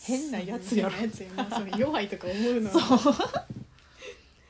[0.00, 0.94] 変なやつやろ
[1.76, 2.70] 弱いとか思うの。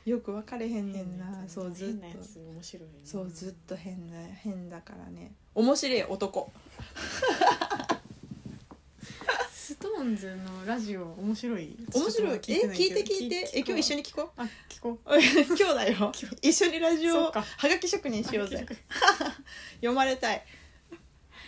[0.05, 1.45] よく分かれへんねんな。
[1.47, 2.89] そうずっ変なやとつ面白いな。
[3.05, 5.33] そうずっと変な変だからね。
[5.55, 6.53] 面白い男。
[6.95, 7.23] ス
[9.81, 11.75] トーンズのラジオ面白い？
[11.95, 12.37] 面白い？
[12.37, 13.51] え聞いて聞いて？
[13.55, 14.41] え今日一緒にに聞こう？
[14.43, 15.15] あ聞こう。
[15.15, 16.13] 今日だよ
[16.43, 17.43] 一緒にラジオはが
[17.81, 18.67] き職人しようぜ。
[19.81, 20.45] 読まれたい。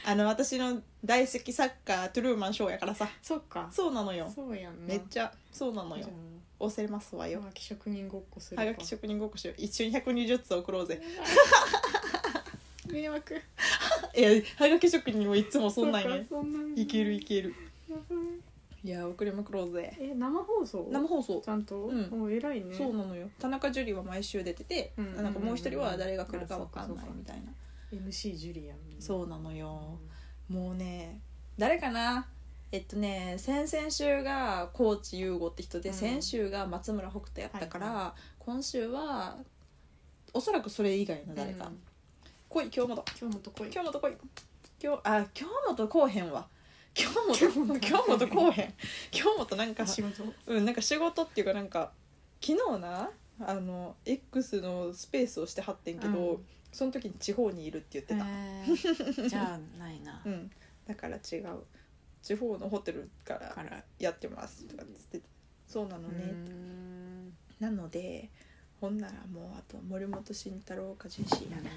[0.06, 3.06] あの私の大好きサッカートゥルーマンショーやからさ。
[3.20, 3.68] そっか。
[3.70, 4.32] そうなのよ。
[4.34, 4.86] そうやんな。
[4.86, 6.08] めっちゃそうなのよ。
[6.58, 7.40] 押せますわよ。
[7.40, 9.56] あはがき職人ごっこするはがき職人ごっこしよう。
[9.58, 11.02] 一緒に120通送ろうぜ。
[12.86, 13.42] 迷惑。
[14.14, 16.16] えはがき職人もいつもそんなんや。
[16.76, 17.54] いけるいける
[18.85, 19.96] い いや送りまくろうぜ。
[20.00, 20.88] え生放送？
[20.90, 21.40] 生放送。
[21.40, 22.22] ちゃんと、うん。
[22.22, 22.74] お偉いね。
[22.74, 23.31] そうなのよ。
[23.38, 25.16] 田中樹は毎週出てて、うん。
[25.16, 27.52] なんかもう一人は誰が来るかわかんないみたいな。
[27.92, 28.78] MC ジュリアン。
[28.98, 29.98] そうなのよ。
[30.48, 31.20] もうね
[31.57, 32.26] 誰かな？
[32.72, 35.94] えっとね先々週が高知優吾って人で、うん。
[35.94, 39.38] 先週が松村北斗やったから、は今週は
[40.35, 41.70] おそらくそれ以外の誰か、
[42.48, 42.96] 来い京本。
[43.20, 43.70] 今日もとこい。
[43.70, 44.16] 京本来い。
[44.81, 46.48] 京あ京本来おへんわ
[46.94, 48.74] 京本京本京本来おへん。
[49.11, 50.24] 京本なんか仕事。
[50.46, 51.92] うんなんか仕事っていうかなんか
[52.40, 56.44] 昨日なあの X のスペースをしてはってんけど、うん。
[56.72, 59.28] その時に地方にいるって言ってた、えー。
[59.28, 60.22] じゃあないな。
[60.24, 60.50] うん、
[60.87, 61.59] だから違う。
[62.22, 65.33] 地方のホテルからやってますとかって言って。
[65.66, 66.35] そうなのね、
[67.59, 68.28] なので
[68.78, 71.70] ほんならもうあと森本慎太郎かジェシーやな、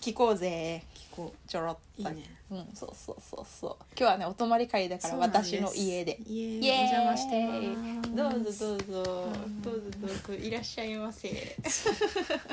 [0.00, 0.82] 聞こうぜ。
[0.94, 2.38] 聞こちょろっいいね。
[2.50, 3.76] うんそうそうそうそう。
[3.98, 5.56] 今日はねお泊まり会だからそうなんです。
[5.56, 6.18] 私の家で。
[6.26, 6.68] 家イ。
[6.68, 6.80] エーイ。
[6.80, 7.48] お邪魔して。
[7.48, 9.28] ますどうぞどうぞ。
[9.44, 10.34] うんどうぞどうぞ。
[10.34, 11.28] いらっしゃいませ。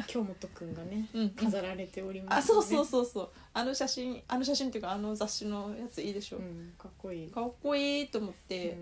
[0.07, 1.29] 京本くんがねうん。
[1.31, 3.29] 飾られております、ね、あそうそうそうそう。
[3.53, 7.27] あの写真あの写真っていうかあの雑誌のやついいでしょ、うん、かっこいい。
[7.29, 8.77] かっこいいと思って、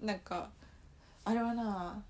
[0.00, 0.06] うん。
[0.06, 0.50] なんか
[1.24, 2.02] あれはな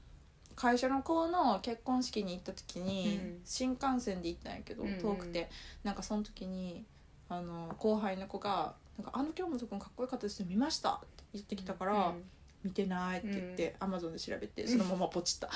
[0.60, 3.40] 会社の子の結婚式に行った時に、うん。
[3.46, 4.98] 新幹線で行ったんやけどうんうん。
[5.00, 5.48] 遠くて、
[5.84, 6.84] なんかその時に
[7.30, 12.24] あの後輩の子が「なんかあの京本君かっこよかったですよ見ました」って言ってきたから「うん
[12.62, 15.48] 見てない」って言って、アマゾンで調べてそのままポチった。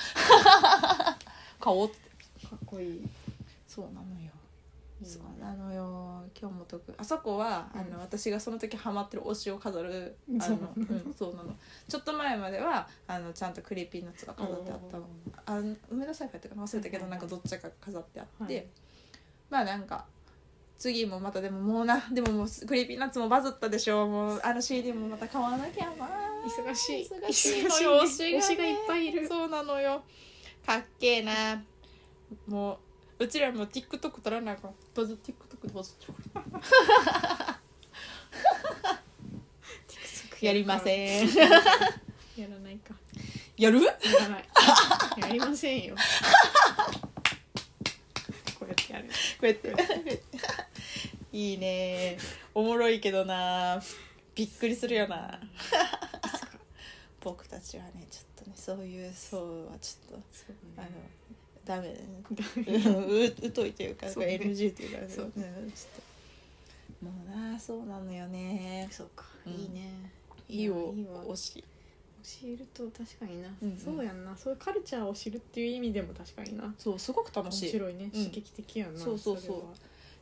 [1.59, 2.47] 買おう って。
[2.47, 3.07] かっこいい。
[3.67, 4.31] そうなのよ
[5.03, 7.81] そうなのよ京本君あそこは、うん。
[7.81, 11.55] あの私がその時ハマってる推しを飾るあのそううん、そうなの。
[11.87, 14.97] ちょっと前まではあのちゃんとクリーピーナッツが飾ってあった。
[14.97, 15.05] の
[15.45, 17.19] あの梅田サイファーやったかな忘れたけど、はいはいはい。
[17.19, 18.65] なんかどっちかが飾ってあって、はい。
[19.49, 20.05] まあなんか
[20.77, 26.07] 次もまたでももうな でももうクリーピーナッツもバズったでしょもうあの CD もまた買わなきゃな。
[26.45, 27.09] 忙しい。
[27.09, 29.27] 忙しいの忙しいよね推しが,、推しがいっぱいいる。
[29.27, 30.01] そうなのよ。
[30.65, 31.63] かっけえな。
[32.47, 32.79] も
[33.19, 35.83] ううちらも TikTok 撮らないからどうぞ TikTok どう。
[35.83, 35.93] ぞ
[40.41, 41.27] やりません。
[41.27, 42.93] んやらないか。
[43.57, 43.81] やる？
[43.81, 44.45] やらない。
[45.21, 45.95] やりませんよ。
[48.59, 49.07] こうやってやる。
[49.07, 49.11] こ
[49.43, 49.73] うやって。
[51.31, 52.17] いいね。
[52.53, 53.81] おもろいけどな。
[54.35, 55.39] びっくりするよな。
[57.21, 61.09] 僕たちはねちょっとねそういうそうはちょっとそうあのね
[61.65, 62.23] ダメだね。
[62.31, 62.45] ダ
[62.95, 64.39] うんう疎いというかそうね。
[64.41, 65.49] NG というかそううんちょっ
[67.01, 67.05] と。
[67.05, 68.87] もうなそうなのよね。
[68.91, 69.53] そうか、うん。
[69.53, 70.11] いいね。
[70.47, 70.93] いいよ。
[70.95, 71.23] いいわ。
[71.25, 71.63] 推し。
[72.23, 73.77] 教えると確かにな、うんうん。
[73.77, 74.35] そうやんな。
[74.37, 76.73] そういうカルチャーを知るっていう意味でも確かにな。
[76.77, 77.69] そうすごく楽面しい。
[77.69, 78.11] 白いね、うん。
[78.11, 79.63] 刺激的やんなそうそうそう。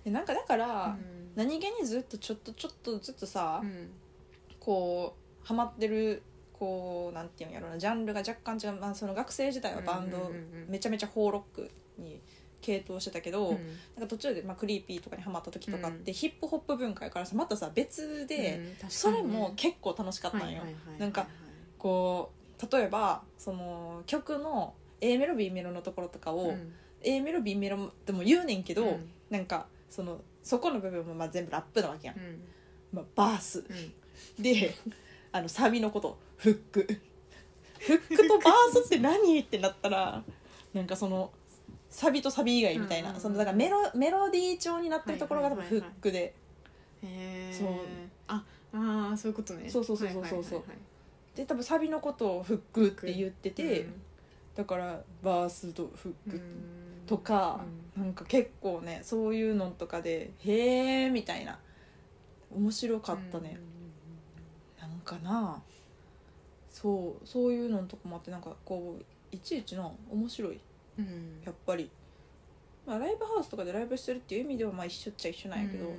[0.04, 1.32] でなんかだから、うん。
[1.36, 3.90] 何気にずっとちょっとちょっとずつさ、うん。
[4.60, 6.22] こうハマってる
[6.64, 10.36] こうなんていうんやろうなジャンルが若干違う、まあ、その学生時代はバンド、うんうんうん。
[10.36, 12.22] うんめちゃめちゃ邦ロックに
[12.62, 13.58] 傾倒してたけど、うん。
[13.58, 13.60] なん
[14.04, 20.62] か途中で、まあ、クリーピーとかにハマった時とかって、ヒップホップ文化やからさまたさ別で、うんそれも結構楽しかったんよ。
[20.98, 21.28] なんか
[21.78, 26.74] こう例えばその曲の A メロ B メロのところとかを、うん。
[27.02, 29.10] A メロ B メロでも言うねんけど、うん。
[29.30, 32.42] なんかそのそこの部分もまあ全部ラップなわけやん、うん。
[32.94, 33.60] まあ、バース。
[33.60, 34.42] うん。
[34.42, 34.74] で
[35.34, 36.88] あのサビのことフック。
[37.80, 40.24] フックとバースって何ってなったら
[40.74, 41.32] なんかその
[41.90, 43.22] サビとサビ以外みたいな、うんうんうん。
[43.22, 46.34] そのだからメロメロディー調になってるところが多分フックで、
[47.52, 47.70] そう。
[48.28, 48.44] あ
[48.74, 49.70] あーそういうことね。
[49.70, 50.44] そうそうそうそうそう。
[50.44, 50.78] そうはいはい
[51.36, 54.02] で多分サビのことをフックって言ってて、うん。
[54.56, 56.44] だからバースとフックうん。
[57.08, 57.62] とか、
[57.98, 61.60] なんか結構ねそういうのとかでへえみたいな。
[62.56, 63.60] 面白かったね、
[64.80, 65.60] なんかな
[66.84, 70.60] そうそういうのとかもあってなんかこういちいちな面白い。
[71.00, 71.06] うん。
[71.06, 71.90] うんやっぱり、
[72.86, 75.96] まあ、ライブハウスとかでライブしてるっていう意味ではまあ一緒っちゃ一緒なんやけど、うん。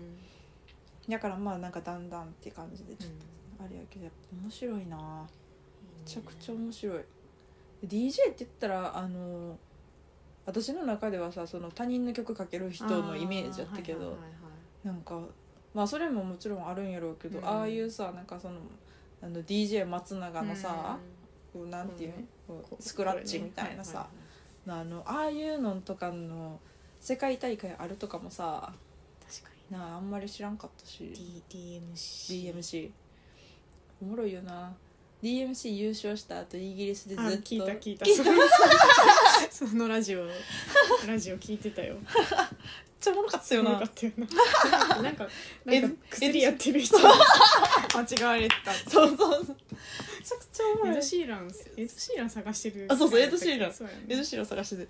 [1.09, 3.13] だからまあなんかだんだんって感じでちょっ
[3.59, 5.27] とあれやけどやっぱ面白いな。
[6.05, 7.05] めちゃくちゃ面白い。
[7.87, 9.59] DJ って言ったらあの
[10.45, 14.19] 私の中ではさその他人の曲かける人のイメージやったけど、
[14.85, 15.19] なんか
[15.73, 17.49] まあそれももちろんあるんやろうけど、うん。
[17.49, 18.57] ああいうさなんかその
[19.25, 20.99] あの DJ 松永のさ、
[21.53, 22.13] こうなんていう
[22.47, 24.07] の、スクラッチみたいなさ、
[24.67, 26.61] あのああいうのとかの
[27.01, 28.73] 世界大会あるとかもさ
[29.27, 31.11] 確かなああんまり知らんかったし。
[31.49, 32.91] DMC DMC
[34.03, 34.75] おもろいよな。
[35.23, 37.37] DMC 優勝した後イギリスでずあっと。
[37.39, 38.05] 聞いた聞いた。
[39.51, 40.27] そそのラジオ
[41.07, 41.97] ラジオ聞いてたよ
[43.05, 43.71] ちゃおもろかったよな。
[43.73, 44.97] よかったよな。
[45.03, 45.29] なんか
[45.67, 46.97] えなんか薬やってる人。
[46.99, 48.73] 間違われてた。
[48.91, 49.57] そうそうそう。
[49.57, 50.93] めちゃくちゃおもろい。
[50.93, 52.87] エド・シーランエド・シーラン探してる。
[52.89, 53.73] あそうそうエドシーラン。
[53.73, 54.05] そうやね。
[54.09, 54.83] エドシーラン探してて。
[54.83, 54.89] め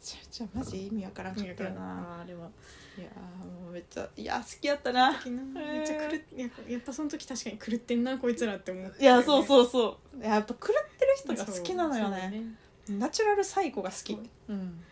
[0.00, 2.48] ちゃくちゃマジ意味わからんかったよなああれは
[2.96, 5.10] いやーもうめっちゃいや好きやったな。
[5.10, 9.02] めっちゃ狂っやっぱやっぱその時確かに狂ってんなこいつらって思って。
[9.02, 10.24] いやそううそうそう。
[10.24, 12.44] やっぱ狂ってる人が好きなのよね。
[12.88, 14.18] ナチュラルサイコが好き。
[14.48, 14.84] うん、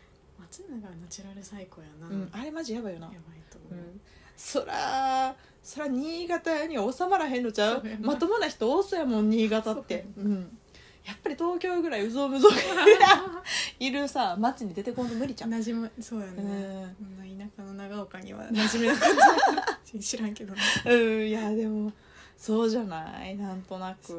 [0.50, 3.06] 松永はナチュラル最高やな、うん、あれマジやばいよな。
[3.06, 4.00] やばいと思う、うん。
[4.36, 7.82] そらそら新潟に収まらへんのちゃう？
[8.00, 10.06] まともな人多そうやもん新潟って。
[10.16, 10.58] そううん。
[11.04, 12.52] やっぱり東京ぐらいうぞうむぞう
[13.78, 17.38] いるさ町に出てこんと無理じゃん馴染むそうやね、うん。
[17.38, 20.00] 田舎の長岡には 馴染めなかった。
[20.00, 20.60] 知らんけどね。
[20.84, 21.92] うんいやでも
[22.36, 23.36] そうじゃない？
[23.36, 24.06] なんとなく。
[24.06, 24.16] そう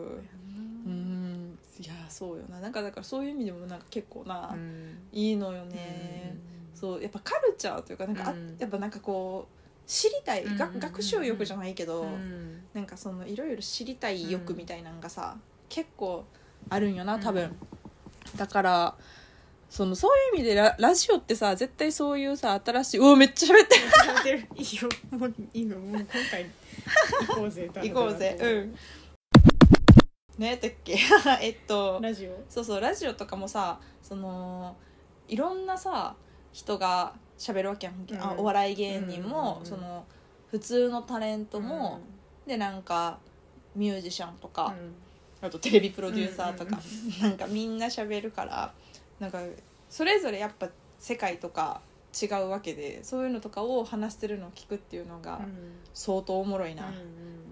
[0.89, 1.26] ん
[1.79, 2.59] いやそうよな。
[2.59, 4.97] なんかだからそういう意味でもなんか結構な、うん。
[5.11, 6.35] いいのよね、
[6.73, 8.55] そうやっぱカルチャーというかなんか、あうん。
[8.57, 10.79] やっぱなんかこう知りたい、がうんうんうんうん。
[10.79, 12.61] 学習欲じゃないけど、うん。
[12.73, 15.37] なんかそのいろいろ知りたい欲みたいなのがさ、
[15.69, 16.25] 結構
[16.69, 17.57] あるんよな多分、うん
[18.35, 18.95] だから
[19.69, 23.81] そのそういう意味でララジオってさ絶対そういうさ新しいうおめっちゃ喋ってる。
[23.87, 24.89] 喋ってるいいよ。
[25.11, 26.45] もういいのもう今回
[27.27, 27.69] 行こうぜ。
[27.75, 28.37] 行こうぜ。
[28.39, 28.75] うん
[30.37, 30.97] 何やったっけ？
[31.41, 32.43] えっとラジオ？
[32.49, 34.75] そうそうラジオとかもさその
[35.27, 36.15] いろんなさ
[36.53, 38.39] 人が喋るわけやん、あうん。
[38.39, 40.05] お笑い芸人も、うんうんうんその
[40.49, 41.99] 普通のタレントも、
[42.47, 43.19] でなんか
[43.75, 44.73] ミュージシャンとか、
[45.41, 46.79] あとテレビプロデューサーとか、
[47.21, 48.73] なんかみんな喋るから
[49.19, 49.41] なんか
[49.89, 51.81] それぞれやっぱ世界とか
[52.19, 55.41] 違うわけでそういうのとかを話してるのを聞くっていうのが
[55.93, 56.93] 相当おもろいな、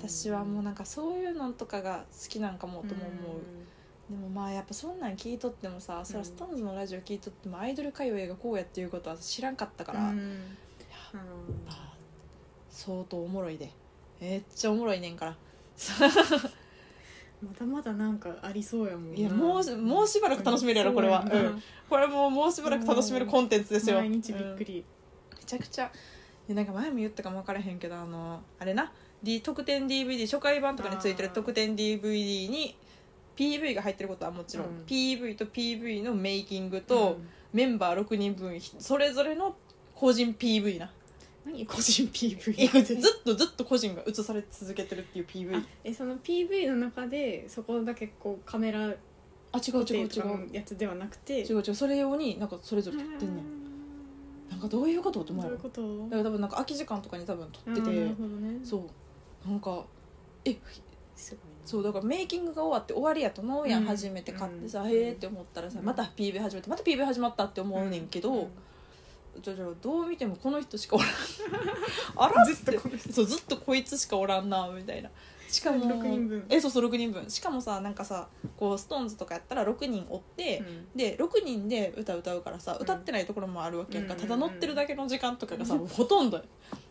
[0.07, 10.13] 私はもうなんかそういうのとかが好きなんかもとも思う、でもまあやっぱそんなん聞いとってもさ、それはストーンズのラジオ聞いとってもアイドル界隈がこうやっていうことは知らんかったから、あ
[12.69, 13.71] 相当おもろいで。
[14.21, 15.35] めっちゃおもろいねんから。
[17.41, 19.17] まだまだなんかありそうやもんな。
[19.17, 21.25] いやもうもうしばらく楽しめるやろこれは。
[21.27, 21.63] そうん。
[21.89, 23.97] これもうもうしばらく楽しめるコンテンツですよ。
[23.97, 24.57] 毎日びっくうん。
[24.59, 24.85] り
[25.37, 25.91] めちゃくちゃ。
[26.47, 28.91] でなんか前も言ったかも分からへんけどあのあれな、
[29.23, 32.75] D、特典 DVD 初回版とかについてる特典 DVD に
[33.35, 34.83] PV が入ってることはもちろん、うん。
[34.85, 37.17] PV と PV のメイキングと、
[37.53, 39.55] メンバー6人分それぞれの
[39.93, 40.91] 個人 PV な。
[41.45, 48.87] 何個人 PV えずっとずっと個人が映され続けてるっていう PV あえその PV の中でそこだけこうカメラ
[49.51, 50.25] あ違う違う違う。
[50.25, 51.41] のやつではなくて。
[51.41, 51.75] 違う違う。
[51.75, 53.45] それ用になんかそれぞれ撮ってんねん。
[54.49, 55.23] なんかどういうこと？
[55.23, 55.51] と思うよ。
[55.51, 56.03] どういうこと？
[56.05, 57.89] だから多分なんか空き時間とかに多分撮ってて。
[57.89, 58.59] あーなるほどね。
[58.63, 58.81] そう
[59.45, 59.83] なんか
[60.43, 60.57] え
[61.15, 63.87] すごいなそうだからメイキングが終わって終わりやと思うやん、うん。
[63.87, 64.89] 初めて買ってさ、うん。
[64.89, 65.85] へえって思ったらさうん。
[65.85, 68.49] また PV 始めてまた PV 始まったって思うねんけど、
[69.41, 71.09] じゃあじゃあどう見てもこの人しかおらん。
[72.15, 72.71] あらずっと
[73.11, 75.09] そうずっとこいつしかおらんなみたいな
[75.47, 76.45] しかも6人分。
[76.49, 77.29] えそうそう6人分。
[77.29, 78.27] しかもさなんかさ
[78.57, 80.63] こうストーンズとかやったら6人おって、
[80.95, 82.77] で6人で歌歌うからさん。
[82.77, 84.19] 歌ってないところもあるわけやんか、うん。
[84.19, 86.43] ただ乗ってるだけの時間とかがさ、ほとんど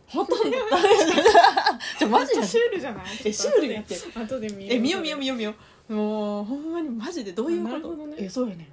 [0.07, 0.57] ほとんど。
[1.99, 2.43] じゃあマジで？
[2.45, 3.05] シュールじゃない？
[3.25, 3.95] えシュールやって。
[4.17, 5.53] 後で見え見よう見ようう見よう見よ
[5.89, 5.93] う。
[5.93, 7.95] もうほんまにマジでどういうこと？
[8.07, 8.15] ね。
[8.17, 8.67] えそうやねん。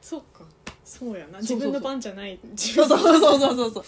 [0.00, 0.44] そうか。
[0.84, 1.38] そうやな。
[1.38, 2.38] 自分の番じゃない。
[2.56, 3.84] そうそうそうそうそう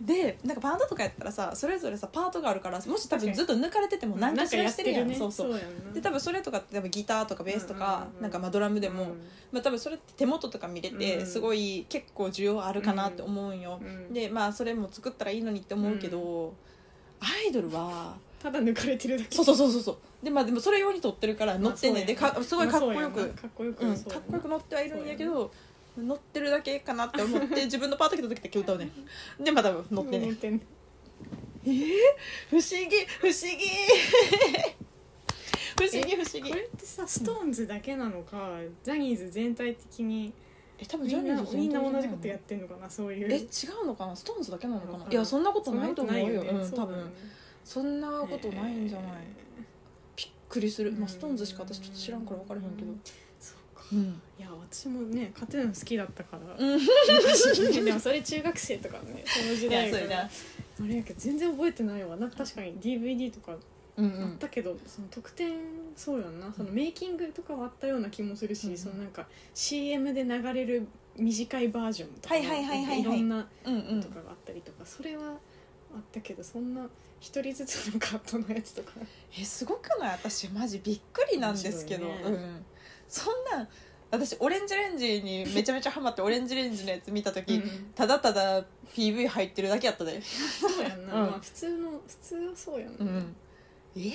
[0.00, 5.08] でなんかバンドとかやったらさそれぞれさパートがあるからもし多分ずっと抜かれてても何かしらしてるやん。
[5.08, 5.32] ねそう。
[5.32, 5.92] そうやんな。
[5.92, 9.08] で多分それとかって多分ギターとかベースとか、うんうんうんなんかまあドラムでも、うん。
[9.50, 11.26] まあ、多分それって手元とか見れて、うん。
[11.26, 14.12] すごい結構需要あるかなって思うんよ、うん。
[14.12, 16.54] でまあそれも作ったらいいのにって思うけど、
[17.20, 19.34] アイドルはただ抜かれてるだけ。
[19.34, 19.98] そうそうそうそうそう。
[20.22, 25.50] でまあでもそれ用に撮ってるから乗ってんねんでまあかすごいかっこよく、まあかっこよくうん、かっこよく乗ってはいるんやけど
[25.98, 28.90] 乗ってるだけかなって思って 自分のパート来た時だけ歌うね。
[29.40, 30.60] んでまた乗ってんねてんね
[31.64, 33.06] 不思議。
[33.20, 33.58] 不思議。
[35.76, 36.50] 不思議不思議。
[36.50, 40.32] これってさストーンズだけなのかジャニーズ全体的に
[40.78, 43.28] え多分みんなみんな同じことやっってんのかなそういう。
[43.32, 43.46] え違
[43.82, 44.16] うのかな？
[44.16, 45.04] ストーンズだけなのかな？
[45.06, 46.42] いいやそんなことないと思うよ。
[46.42, 47.12] そんなことないうん多分。
[47.64, 49.12] そんなことないんじゃない？
[50.16, 52.86] びっくりする、まあ、ストーンズしか私ちょっと知らんから分からへんけど。
[52.88, 53.02] そうか
[53.92, 54.20] うん。
[54.38, 56.56] いや私もね勝てるの好きだったから。
[57.82, 60.00] でもそれ中学生とかねその時いや代から。
[60.00, 60.30] そうやな。
[60.80, 62.16] あれやけど全然覚えてないわ。
[62.16, 63.56] なんか確かに DVD とか
[63.96, 64.24] うんうん。
[64.24, 65.58] あったけど、その特典
[65.96, 66.52] そうやんな。
[66.56, 68.78] そのメイキングとかはあったような気もするし、うん。
[68.78, 73.00] そのなんか CM で流れる短いバージョンとかはいはいはいはいはい。
[73.00, 75.30] いろんなうんうんとかがあったりとか、それは
[75.94, 76.88] あったけどそんな
[77.20, 78.92] 一人ずつのカットのやつとか。
[79.36, 80.12] えすごくない？
[80.12, 82.38] 私マジびっくりなんですけど、面白いね。
[82.38, 82.64] うん、
[83.08, 83.68] そんなん
[84.10, 87.92] 私オレンジレンジにめちゃめちゃハマってオレンジレンジのやつ見た時、うん。
[87.94, 90.22] ただただ PV 入ってるだけやったで。
[90.22, 91.30] そうやんな、うん。
[91.30, 93.36] まあ普通の普通はそうやんな、うん。
[93.96, 94.14] えー、びっ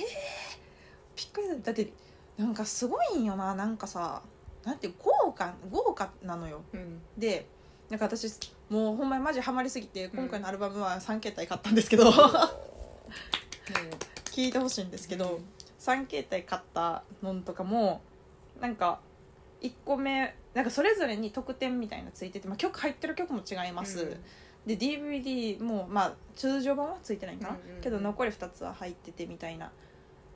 [1.32, 1.92] くりだだって
[2.36, 3.54] なんかすごいんよな。
[3.54, 4.22] なんかさ
[4.64, 6.62] なんて豪華豪華なのよ。
[6.72, 7.00] うん。
[7.16, 7.46] で
[7.88, 8.26] なんか私
[8.68, 12.10] もうほんまにマジハマりすぎて今回のアルバムは3形態買ったんですけど、
[14.24, 15.38] 聞いてほしいんですけど、
[15.78, 18.00] 3形態買ったのとかも
[18.60, 19.00] なんか
[19.60, 24.16] 1個目なんかそれぞれに特典みたいなのついてて、まあ、曲入ってる曲も違います、
[24.66, 27.82] で DVD もまあ通常版はついてないんかな、うんうんうん。
[27.82, 29.70] けど残り2つは入っててみたいな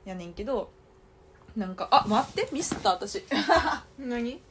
[0.05, 0.71] やねんけど
[1.55, 3.23] なんかあ待ってミスった私。
[3.99, 4.41] うん、何？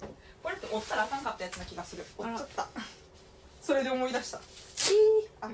[0.42, 2.04] これって折ったらあかんかったやつな気がする。
[2.16, 2.68] 折っちゃった。
[3.60, 4.40] それで思い出した。
[5.40, 5.50] あ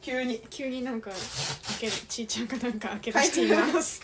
[0.00, 0.42] 急に。
[0.50, 1.18] 急になんか開
[1.80, 4.02] けるちいちゃんがなんか開け出しています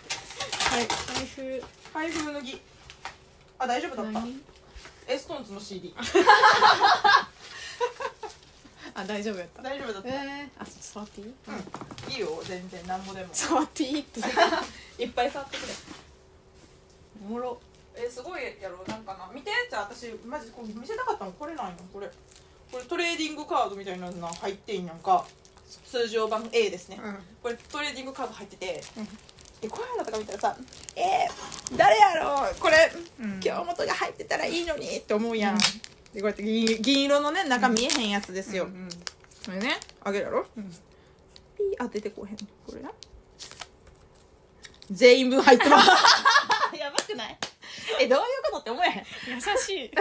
[0.70, 2.60] はい財布開封脱ぎ
[3.58, 4.12] あ大丈夫だった。
[4.12, 4.40] 何？
[5.08, 5.94] え、ストーンズの CD
[8.94, 9.62] ああ大丈夫やった。
[9.62, 11.26] 大丈夫だった、えー、あ触っていい？
[12.06, 12.86] うん、いいよ全然。
[12.86, 13.28] なんぼでも。
[13.32, 14.20] 触っていいって。
[15.02, 15.68] いっぱい触ってくれ。
[17.26, 17.60] おもろ。
[17.96, 18.84] えすごいやろ。
[18.86, 19.30] なんかな。
[19.32, 21.32] 見てじゃあ私マジこう見せたかったの。
[21.32, 21.74] これなんよ。
[21.92, 22.10] これ。
[22.70, 25.24] これトレーディングカードみたいなの入ってんやんか。
[25.86, 27.18] 通常版 A ですね、うん。
[27.42, 29.08] これトレーディングカード入ってて、うん
[29.60, 30.56] でこういうのとか見たらさ
[30.94, 33.40] 「えー、誰やろこれ、うん。
[33.40, 35.58] 京本が入ってたらいいのに」って思うやん、うん。
[35.58, 38.88] でこうやって銀銀色のね中見えへんやつですよ、うんうん
[39.46, 40.46] これねあげるやろ。
[40.58, 40.70] うん。
[40.70, 42.36] ピーあ出てこへん。
[42.36, 42.90] これな
[44.90, 45.88] 全員分入ってます。
[46.76, 47.38] やばくない？
[48.00, 49.06] えどういうことって思えへん。
[49.34, 49.90] 優しい。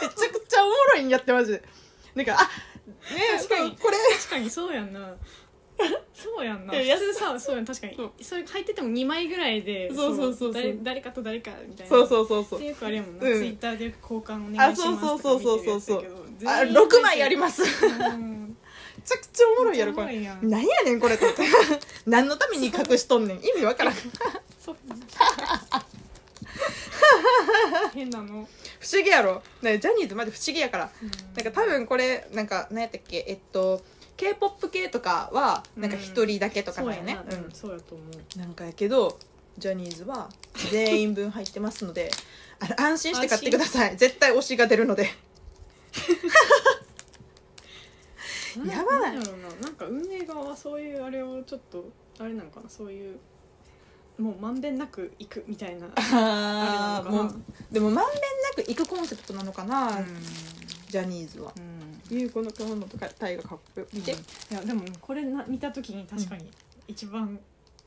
[0.00, 1.62] めちゃくちゃおもろいんやってマジで。
[2.14, 2.44] なんかあ
[3.14, 3.76] ね確かに。
[3.76, 3.96] これ。
[4.16, 5.14] 確かにそうやんな
[6.14, 6.72] そうやんな。
[7.14, 7.96] さそうやん確かに。
[7.96, 8.12] そう。
[8.20, 10.62] それ入ってても2枚ぐらいでそうそうそうそう。
[10.62, 11.96] 誰誰かと誰かみたいな。
[11.96, 12.58] そうそうそうそう。
[12.60, 13.38] ってよくあれやもんな、うん。
[13.38, 16.84] ツイッターでよく交換お願いしますあそうそうそうそうそうとか見てるやつだあけど。
[16.84, 17.62] 6枚あります。
[17.62, 18.56] めうん。
[19.04, 20.06] ちゃくちゃおもろいやろこれ。
[20.08, 20.64] めっちゃおもろいやん。
[20.64, 21.24] 何やねんこれって
[22.06, 23.36] 何のために隠しとんねん。
[23.38, 23.94] 意味わからん。
[23.94, 24.00] 不
[24.60, 24.76] そう。
[27.94, 28.48] 変なの、思
[29.02, 29.42] 議やろ。
[29.62, 30.90] ねジャニーズマジ不思議やから。
[31.36, 33.24] なんか多分これなんか何やったっけ？
[33.28, 33.82] えっと
[34.22, 37.02] k p o p 系とかはなんか一人だけとかそうやな。
[37.02, 38.38] んよね、な、うん、そうやと思う。
[38.38, 39.18] なんかやけど
[39.58, 40.30] ジャニーズは
[40.70, 42.08] 全員分入ってますので
[42.60, 43.96] あの安心して買ってください。
[43.96, 45.10] 絶対推しが出るので。
[48.64, 49.16] やばない。
[49.16, 49.48] んやろうな。
[49.60, 52.70] なんか運営側はそういうあれをちょっとあれなのかな。
[52.70, 53.18] そういう
[54.18, 55.86] もうまんべんなくいくみたいな。
[55.96, 57.42] あ あーもう
[57.72, 58.20] でもまんべん
[58.56, 60.06] なくいくコンセプトなのかな、うん。
[60.88, 61.52] ジャニーズは。
[61.56, 61.71] うん
[62.12, 64.14] 優子の顔のとかタイがかっこよくて、い
[64.50, 66.50] やでもこれな見た時に確かに
[66.86, 67.38] 一番、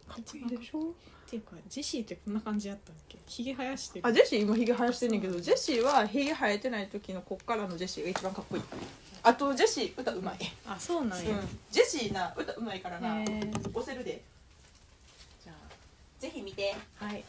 [0.08, 0.80] かっこいいでしょ？
[0.82, 3.18] っていうかジェシーってこんな感じやったっけ？
[3.28, 4.08] ひげ生やしてる。
[4.08, 8.64] あジェシー今ひげ生やしてんねんけどジェシーはひげ生えてない時のこっからのジェシーが一番かっこいい。
[9.24, 13.22] あとジェシー歌うまい、あそうなんや、うん、ジェシーな歌うまいからな。
[13.22, 13.70] へー。
[13.70, 14.22] 押せるで。
[15.44, 15.56] じゃあ
[16.20, 16.76] ぜひ見て。
[16.96, 17.24] はい。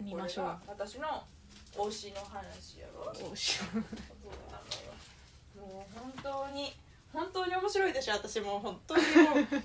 [0.00, 0.44] 見ましょう。
[0.66, 1.24] これが私の
[1.76, 3.12] 推しの話やろ。
[3.32, 3.58] おし
[5.74, 6.72] もう本当に
[7.12, 9.08] 本当に面白いでしょ私もう本当にも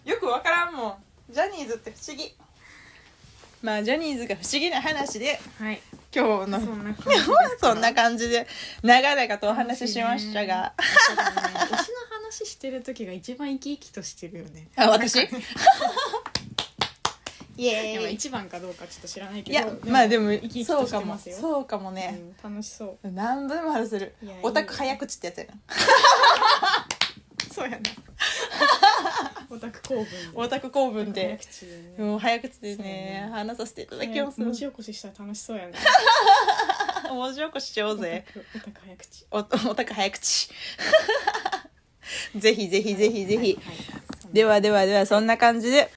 [0.05, 0.95] うよくわからんもん。
[1.29, 2.35] ジャニーズって不思議。
[3.61, 5.81] まあジャニーズが不思議な話ではい。
[6.15, 7.49] 今日のそんな感じですか？
[7.61, 8.47] そんな感じで
[8.81, 10.73] 長々とお話ししましたが、
[11.07, 11.31] そうだね。
[11.41, 11.75] 推しの
[12.29, 14.67] 話してる時が一番生き生きとしてるよね。
[14.75, 15.27] あ私？
[17.59, 21.35] イエーイ一番かどうかちょっと知らないけいどやまあでも生き生きとしそうかもてますよ。
[21.35, 23.11] そうかもね、うん、楽しそう。
[23.11, 24.15] 何分もあるする。
[24.23, 25.53] いやいいオタク早口ってやつやな。
[27.51, 27.77] そうやな。
[29.49, 30.05] オタク公文。
[30.05, 31.37] でオタク公文で。
[31.37, 31.95] 早口でね。
[31.97, 33.29] もう早口でそうねね。
[33.29, 34.39] 話させていただきます。
[34.39, 35.73] 文字起こししたら楽しそうやね。
[37.11, 38.23] 文字起こししようぜ。
[38.55, 39.25] オタク早口。
[39.31, 39.37] お
[39.71, 40.49] オタク早口。
[42.37, 44.33] ぜひぜひぜひぜひ、はいはい。
[44.33, 45.91] ではではではそんな感じで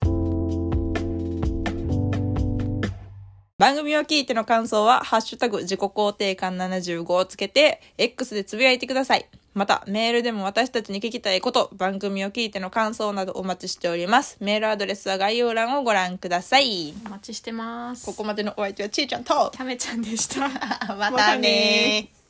[3.63, 9.27] 番組を聞いての感想は、ハッシュタグ自己肯定感75をつけて、X でつぶやいてください。
[9.55, 14.37] また、メールでも私たちに聞きたいこと、番組を聞いての感想などお待ちしております。
[14.41, 16.93] メールアドレスは概要欄をご覧ください。
[17.07, 20.49] お待ちしてますここまでのお相手はちーちゃんと、キャメちゃんでした
[20.99, 22.22] またねー